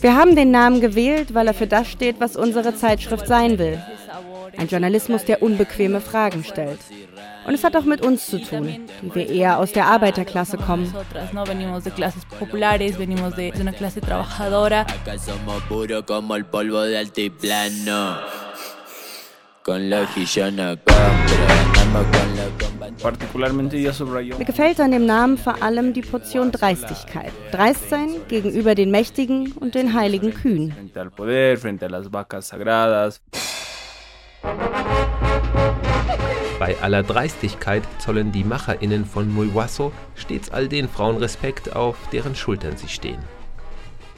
Wir 0.00 0.16
haben 0.16 0.36
den 0.36 0.50
Namen 0.50 0.80
gewählt, 0.80 1.34
weil 1.34 1.46
er 1.46 1.54
für 1.54 1.66
das 1.66 1.88
steht, 1.88 2.20
was 2.20 2.36
unsere 2.36 2.74
Zeitschrift 2.74 3.26
sein 3.26 3.58
will. 3.58 3.82
Ein 4.56 4.68
Journalismus, 4.68 5.24
der 5.24 5.42
unbequeme 5.42 6.00
Fragen 6.00 6.44
stellt. 6.44 6.80
Und 7.46 7.54
es 7.54 7.62
hat 7.62 7.76
auch 7.76 7.84
mit 7.84 8.00
uns 8.00 8.26
zu 8.26 8.40
tun, 8.40 8.86
die 9.02 9.14
wir 9.14 9.28
eher 9.28 9.58
aus 9.58 9.72
der 9.72 9.86
Arbeiterklasse 9.86 10.56
kommen. 10.56 10.94
Mir 24.38 24.44
gefällt 24.44 24.80
an 24.80 24.90
dem 24.90 25.06
Namen 25.06 25.38
vor 25.38 25.62
allem 25.62 25.92
die 25.92 26.00
Portion 26.00 26.50
Dreistigkeit. 26.50 27.32
Dreist 27.52 27.90
sein 27.90 28.08
gegenüber 28.28 28.74
den 28.74 28.90
Mächtigen 28.90 29.52
und 29.52 29.74
den 29.74 29.94
heiligen 29.94 30.34
Kühen. 30.34 30.74
Bei 36.58 36.76
aller 36.80 37.02
Dreistigkeit 37.02 37.82
zollen 37.98 38.32
die 38.32 38.44
MacherInnen 38.44 39.04
von 39.04 39.32
Muy 39.32 39.50
stets 40.14 40.50
all 40.50 40.68
den 40.68 40.88
Frauen 40.88 41.18
Respekt, 41.18 41.74
auf 41.74 41.96
deren 42.12 42.34
Schultern 42.34 42.76
sie 42.76 42.88
stehen. 42.88 43.18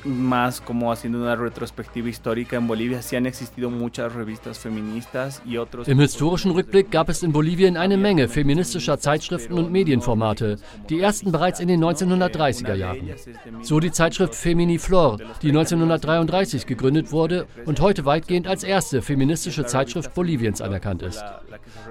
Más 0.06 0.60
como 0.60 0.92
haciendo 0.92 1.18
una 1.18 1.36
retrospectiva 1.36 2.08
histórica 2.08 2.56
en 2.56 2.66
Bolivia, 2.66 3.02
sí 3.02 3.16
han 3.16 3.26
existido 3.26 3.70
muchas 3.70 4.12
revistas 4.12 4.58
feministas 4.58 5.42
y 5.44 5.56
otros. 5.58 5.88
Im 5.88 6.00
historischen 6.00 6.52
Rückblick 6.52 6.90
gab 6.90 7.08
es 7.08 7.22
in 7.22 7.32
Bolivien 7.32 7.76
eine 7.76 7.96
Menge 7.96 8.28
feministischer 8.28 8.98
Zeitschriften 8.98 9.54
und 9.54 9.70
Medienformate, 9.70 10.56
die 10.88 11.00
ersten 11.00 11.32
bereits 11.32 11.60
in 11.60 11.68
den 11.68 11.82
1930er 11.82 12.74
Jahren. 12.74 13.10
So 13.62 13.80
die 13.80 13.90
Zeitschrift 13.90 14.34
Femini 14.34 14.78
Flor, 14.78 15.18
die 15.42 15.48
1933 15.48 16.66
gegründet 16.66 17.12
wurde 17.12 17.46
und 17.64 17.80
heute 17.80 18.04
weitgehend 18.04 18.46
als 18.46 18.64
erste 18.64 19.02
feministische 19.02 19.66
Zeitschrift 19.66 20.14
Boliviens 20.14 20.60
anerkannt 20.60 21.02
ist. 21.02 21.24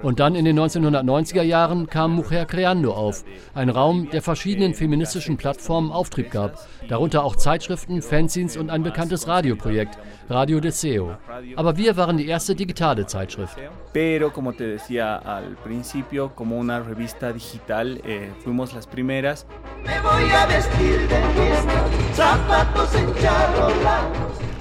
Und 0.02 0.20
dann 0.20 0.34
in 0.34 0.44
den 0.44 0.58
1990er 0.58 1.42
Jahren 1.42 1.86
kam 1.88 2.14
Mujer 2.14 2.46
Creando 2.46 2.92
auf, 2.92 3.24
ein 3.54 3.68
Raum, 3.68 4.08
der 4.10 4.22
verschiedenen 4.22 4.74
feministischen 4.74 5.36
Plattformen 5.36 5.90
Auftrieb 5.90 6.30
gab, 6.30 6.66
darunter 6.88 7.24
auch 7.24 7.36
Zeitschriften, 7.36 8.02
Fanzines 8.06 8.56
und 8.56 8.70
ein 8.70 8.82
bekanntes 8.82 9.26
Radioprojekt, 9.26 9.98
Radio 10.30 10.60
Deseo. 10.60 11.16
Aber 11.56 11.76
wir 11.76 11.96
waren 11.96 12.16
die 12.16 12.26
erste 12.28 12.54
digitale 12.54 13.06
Zeitschrift. 13.06 13.56
Pero 13.92 14.32
como 14.32 14.52
te 14.52 14.64
decía 14.64 15.16
al 15.16 15.56
principio, 15.64 16.32
como 16.34 16.58
una 16.58 16.80
revista 16.80 17.32
digital, 17.32 18.00
eh, 18.04 18.30
fuimos 18.44 18.72
las 18.74 18.86
primeras. 18.86 19.46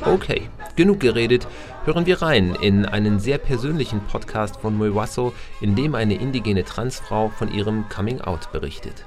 Okay, 0.05 0.49
genug 0.75 0.99
geredet. 0.99 1.47
Hören 1.86 2.08
wir 2.08 2.19
rein 2.21 2.55
in 2.62 2.86
einen 2.86 3.19
sehr 3.19 3.38
persönlichen 3.38 3.99
Podcast 4.12 4.58
von 4.58 4.75
Muewasso, 4.75 5.34
in 5.62 5.75
dem 5.75 5.93
eine 5.93 6.15
indigene 6.15 6.63
Transfrau 6.63 7.29
von 7.29 7.53
ihrem 7.53 7.88
Coming 7.89 8.21
Out 8.21 8.51
berichtet. 8.51 9.05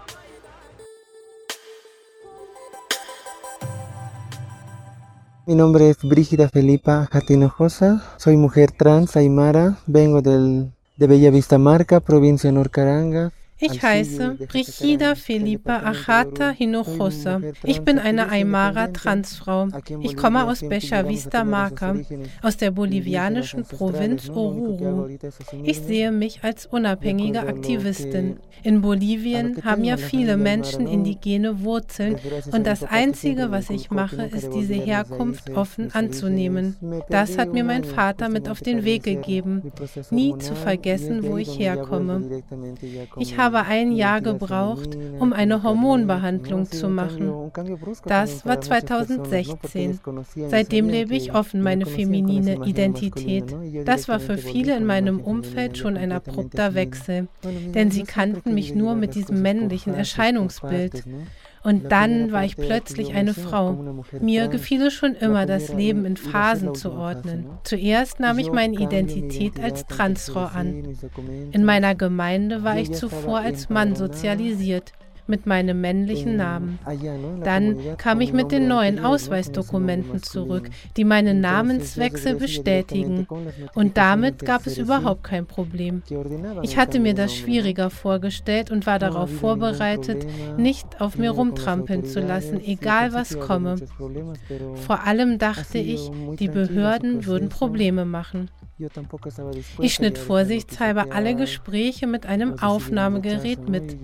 Mi 5.48 5.54
nombre 5.54 5.88
es 5.88 5.96
Brígida 6.02 6.50
Felipa 6.50 7.08
Jatinojosa, 7.10 8.04
soy 8.18 8.36
mujer 8.36 8.70
trans 8.70 9.16
aymara, 9.16 9.78
vengo 9.86 10.20
del, 10.20 10.72
de 10.98 11.06
Bella 11.06 11.30
Vista 11.30 11.56
Marca, 11.56 12.00
provincia 12.00 12.52
Norcaranga. 12.52 13.32
Ich 13.60 13.82
heiße 13.82 14.36
Brigida 14.48 15.14
Felipa 15.14 15.78
Achata 15.78 16.50
Hinojosa. 16.50 17.40
Ich 17.64 17.80
bin 17.82 17.98
eine 17.98 18.30
Aymara 18.30 18.88
Transfrau. 18.88 19.68
Ich 20.00 20.16
komme 20.16 20.44
aus 20.44 20.60
Becha 20.60 21.08
Vista 21.08 21.44
Marca, 21.44 21.96
aus 22.42 22.56
der 22.56 22.70
bolivianischen 22.70 23.64
Provinz 23.64 24.28
Oruro. 24.30 25.08
Ich 25.64 25.80
sehe 25.80 26.12
mich 26.12 26.44
als 26.44 26.66
unabhängige 26.66 27.40
Aktivistin. 27.40 28.38
In 28.62 28.80
Bolivien 28.80 29.62
haben 29.64 29.84
ja 29.84 29.96
viele 29.96 30.36
Menschen 30.36 30.86
indigene 30.86 31.62
Wurzeln 31.62 32.16
und 32.52 32.66
das 32.66 32.84
Einzige, 32.84 33.50
was 33.50 33.70
ich 33.70 33.90
mache, 33.90 34.22
ist 34.24 34.52
diese 34.52 34.74
Herkunft 34.74 35.50
offen 35.50 35.92
anzunehmen. 35.94 36.76
Das 37.08 37.38
hat 37.38 37.52
mir 37.52 37.64
mein 37.64 37.84
Vater 37.84 38.28
mit 38.28 38.48
auf 38.48 38.60
den 38.60 38.84
Weg 38.84 39.04
gegeben, 39.04 39.72
nie 40.10 40.36
zu 40.38 40.54
vergessen, 40.54 41.22
wo 41.24 41.36
ich 41.36 41.58
herkomme. 41.58 42.42
Ich 43.16 43.36
habe 43.38 43.47
habe 43.48 43.66
ein 43.66 43.92
Jahr 43.92 44.20
gebraucht, 44.20 44.96
um 45.18 45.32
eine 45.32 45.62
Hormonbehandlung 45.62 46.70
zu 46.70 46.88
machen. 46.88 47.50
Das 48.04 48.44
war 48.44 48.60
2016. 48.60 50.00
Seitdem 50.48 50.88
lebe 50.88 51.14
ich 51.14 51.34
offen 51.34 51.62
meine 51.62 51.86
feminine 51.86 52.66
Identität. 52.66 53.56
Das 53.86 54.08
war 54.08 54.20
für 54.20 54.36
viele 54.36 54.76
in 54.76 54.84
meinem 54.84 55.20
Umfeld 55.20 55.78
schon 55.78 55.96
ein 55.96 56.12
abrupter 56.12 56.74
Wechsel, 56.74 57.28
denn 57.74 57.90
sie 57.90 58.02
kannten 58.02 58.54
mich 58.54 58.74
nur 58.74 58.94
mit 58.94 59.14
diesem 59.14 59.40
männlichen 59.40 59.94
Erscheinungsbild. 59.94 61.04
Und 61.62 61.90
dann 61.90 62.32
war 62.32 62.44
ich 62.44 62.56
plötzlich 62.56 63.14
eine 63.14 63.34
Frau. 63.34 64.04
Mir 64.20 64.48
gefiel 64.48 64.86
es 64.86 64.94
schon 64.94 65.14
immer, 65.14 65.46
das 65.46 65.72
Leben 65.72 66.04
in 66.04 66.16
Phasen 66.16 66.74
zu 66.74 66.92
ordnen. 66.92 67.46
Zuerst 67.64 68.20
nahm 68.20 68.38
ich 68.38 68.52
meine 68.52 68.74
Identität 68.74 69.60
als 69.60 69.86
Transfrau 69.86 70.44
an. 70.44 70.96
In 71.52 71.64
meiner 71.64 71.94
Gemeinde 71.94 72.62
war 72.64 72.78
ich 72.78 72.92
zuvor 72.92 73.38
als 73.38 73.68
Mann 73.68 73.96
sozialisiert 73.96 74.92
mit 75.28 75.46
meinem 75.46 75.80
männlichen 75.80 76.36
Namen. 76.36 76.78
Dann 77.44 77.96
kam 77.96 78.20
ich 78.20 78.32
mit 78.32 78.50
den 78.52 78.68
neuen 78.68 79.04
Ausweisdokumenten 79.04 80.22
zurück, 80.22 80.70
die 80.96 81.04
meinen 81.04 81.40
Namenswechsel 81.40 82.36
bestätigen. 82.36 83.26
Und 83.74 83.96
damit 83.96 84.44
gab 84.44 84.66
es 84.66 84.78
überhaupt 84.78 85.24
kein 85.24 85.46
Problem. 85.46 86.02
Ich 86.62 86.76
hatte 86.76 87.00
mir 87.00 87.14
das 87.14 87.34
schwieriger 87.34 87.90
vorgestellt 87.90 88.70
und 88.70 88.86
war 88.86 88.98
darauf 88.98 89.30
vorbereitet, 89.30 90.26
nicht 90.56 91.00
auf 91.00 91.18
mir 91.18 91.30
rumtrampeln 91.30 92.04
zu 92.04 92.20
lassen, 92.20 92.60
egal 92.64 93.12
was 93.12 93.38
komme. 93.38 93.76
Vor 94.86 95.04
allem 95.04 95.38
dachte 95.38 95.78
ich, 95.78 96.10
die 96.38 96.48
Behörden 96.48 97.26
würden 97.26 97.48
Probleme 97.48 98.04
machen. 98.04 98.50
Ich 99.80 99.94
schnitt 99.94 100.18
vorsichtshalber 100.18 101.06
alle 101.10 101.34
Gespräche 101.34 102.06
mit 102.06 102.26
einem 102.26 102.58
Aufnahmegerät 102.60 103.68
mit, 103.68 103.96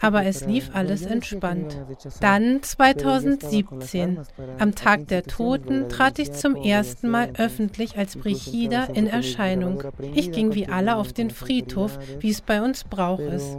aber 0.00 0.24
es 0.26 0.44
lief 0.44 0.70
alles 0.74 1.02
entspannt. 1.02 1.76
Dann 2.20 2.62
2017, 2.62 4.20
am 4.58 4.74
Tag 4.74 5.08
der 5.08 5.22
Toten, 5.24 5.88
trat 5.88 6.18
ich 6.18 6.32
zum 6.32 6.56
ersten 6.56 7.08
Mal 7.08 7.32
öffentlich 7.38 7.96
als 7.96 8.16
Brigida 8.16 8.84
in 8.84 9.06
Erscheinung. 9.06 9.82
Ich 10.14 10.30
ging 10.30 10.54
wie 10.54 10.68
alle 10.68 10.96
auf 10.96 11.12
den 11.12 11.30
Friedhof, 11.30 11.98
wie 12.20 12.30
es 12.30 12.42
bei 12.42 12.62
uns 12.62 12.84
Brauch 12.84 13.20
ist. 13.20 13.56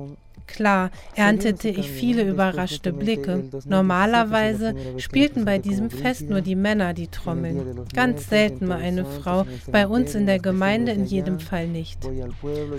Klar 0.48 0.92
erntete 1.16 1.70
ich 1.70 1.90
viele 1.90 2.24
überraschte 2.24 2.94
Blicke. 2.94 3.50
Normalerweise 3.66 4.76
spielten 4.98 5.46
bei 5.46 5.58
diesem 5.58 5.90
Fest 5.90 6.30
nur 6.30 6.42
die 6.42 6.56
Männer 6.56 6.94
die 6.94 7.08
Trommeln. 7.08 7.86
Ganz 7.94 8.30
selten 8.30 8.68
mal 8.68 8.80
eine 8.80 9.06
Frau, 9.06 9.46
bei 9.72 9.88
uns 9.88 10.16
in 10.16 10.26
der 10.26 10.40
Gemeinde 10.40 10.92
in 10.92 11.06
jedem 11.06 11.40
Fall 11.40 11.68
nicht. 11.68 12.00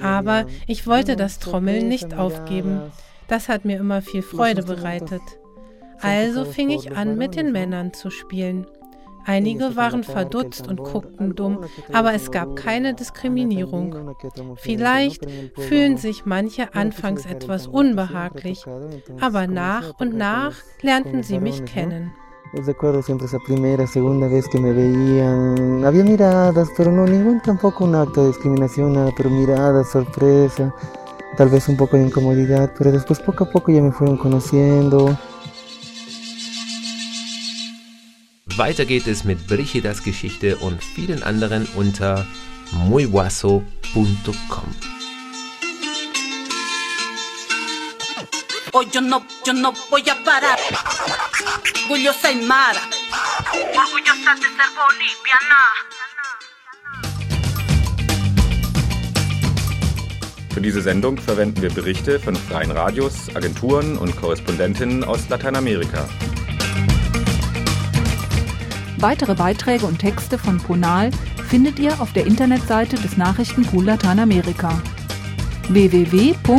Aber 0.02 0.46
ich 0.66 0.86
wollte 0.86 1.16
das 1.16 1.38
Trommeln 1.38 1.88
nicht 1.88 2.14
aufgeben. 2.14 2.80
Das 3.28 3.48
hat 3.48 3.64
mir 3.64 3.78
immer 3.78 4.02
viel 4.02 4.22
Freude 4.22 4.62
bereitet. 4.62 5.22
Also 6.00 6.44
fing 6.44 6.70
ich 6.70 6.92
an, 6.92 7.16
mit 7.16 7.34
den 7.34 7.52
Männern 7.52 7.92
zu 7.94 8.10
spielen. 8.10 8.66
Einige 9.24 9.76
waren 9.76 10.04
verdutzt 10.04 10.68
und 10.68 10.82
guckten 10.82 11.34
dumm, 11.34 11.60
aber 11.92 12.14
es 12.14 12.30
gab 12.30 12.56
keine 12.56 12.94
Diskriminierung. 12.94 14.14
Vielleicht 14.56 15.26
fühlen 15.56 15.96
sich 15.96 16.26
manche 16.26 16.74
anfangs 16.74 17.24
etwas 17.26 17.66
unbehaglich, 17.66 18.64
aber 19.20 19.46
nach 19.46 19.98
und 19.98 20.14
nach 20.14 20.54
lernten 20.82 21.22
sie 21.22 21.38
mich 21.38 21.64
kennen. 21.64 22.12
Recuerdo 22.56 23.02
siempre 23.02 23.26
esa 23.26 23.40
primera, 23.40 23.84
segunda 23.86 24.28
vez 24.28 24.46
que 24.48 24.60
me 24.60 24.72
veían. 24.72 25.84
Había 25.84 26.04
miradas, 26.04 26.68
pero 26.76 26.92
no 26.92 27.04
ningún 27.04 27.40
tampoco 27.40 27.84
un 27.84 27.96
acto 27.96 28.22
de 28.22 28.28
discriminación, 28.28 28.92
nada, 28.92 29.10
pero 29.16 29.28
miradas, 29.28 29.90
sorpresa, 29.90 30.72
tal 31.36 31.48
vez 31.48 31.68
un 31.68 31.76
poco 31.76 31.96
de 31.96 32.04
incomodidad, 32.04 32.72
pero 32.78 32.92
después 32.92 33.18
poco 33.18 33.44
a 33.44 33.50
poco 33.50 33.72
ya 33.72 33.82
me 33.82 33.90
fueron 33.90 34.16
conociendo. 34.16 35.18
Weiter 38.56 38.84
geht 38.84 39.08
es 39.08 39.24
mit 39.24 39.48
Brigidas 39.48 40.04
Geschichte 40.04 40.56
und 40.58 40.80
vielen 40.82 41.24
anderen 41.24 41.66
unter 41.74 42.24
muywaso.com. 42.70 43.64
Hoy 48.72 48.86
yo 48.92 49.00
no, 49.00 49.22
yo 49.44 49.52
no 49.52 49.72
voy 49.90 50.02
a 50.08 50.14
parar. 50.24 50.58
Orgullosa 51.82 52.28
Aymara. 52.28 52.80
Orgullosa 53.52 54.34
de 54.36 54.42
ser 54.42 54.70
boliviana. 54.76 55.62
Für 60.52 60.60
diese 60.60 60.80
Sendung 60.80 61.18
verwenden 61.18 61.60
wir 61.60 61.70
Berichte 61.70 62.20
von 62.20 62.36
freien 62.36 62.70
Radios, 62.70 63.34
Agenturen 63.34 63.98
und 63.98 64.14
Korrespondentinnen 64.16 65.02
aus 65.02 65.28
Lateinamerika. 65.28 66.08
Weitere 68.98 69.34
Beiträge 69.34 69.86
und 69.86 69.98
Texte 69.98 70.38
von 70.38 70.58
Ponal 70.58 71.10
findet 71.48 71.78
ihr 71.78 72.00
auf 72.00 72.12
der 72.12 72.26
Internetseite 72.26 72.96
des 72.96 73.16
Nachrichtenpool 73.16 73.84
Lateinamerika 73.84 74.80
www.npla.de 75.68 76.54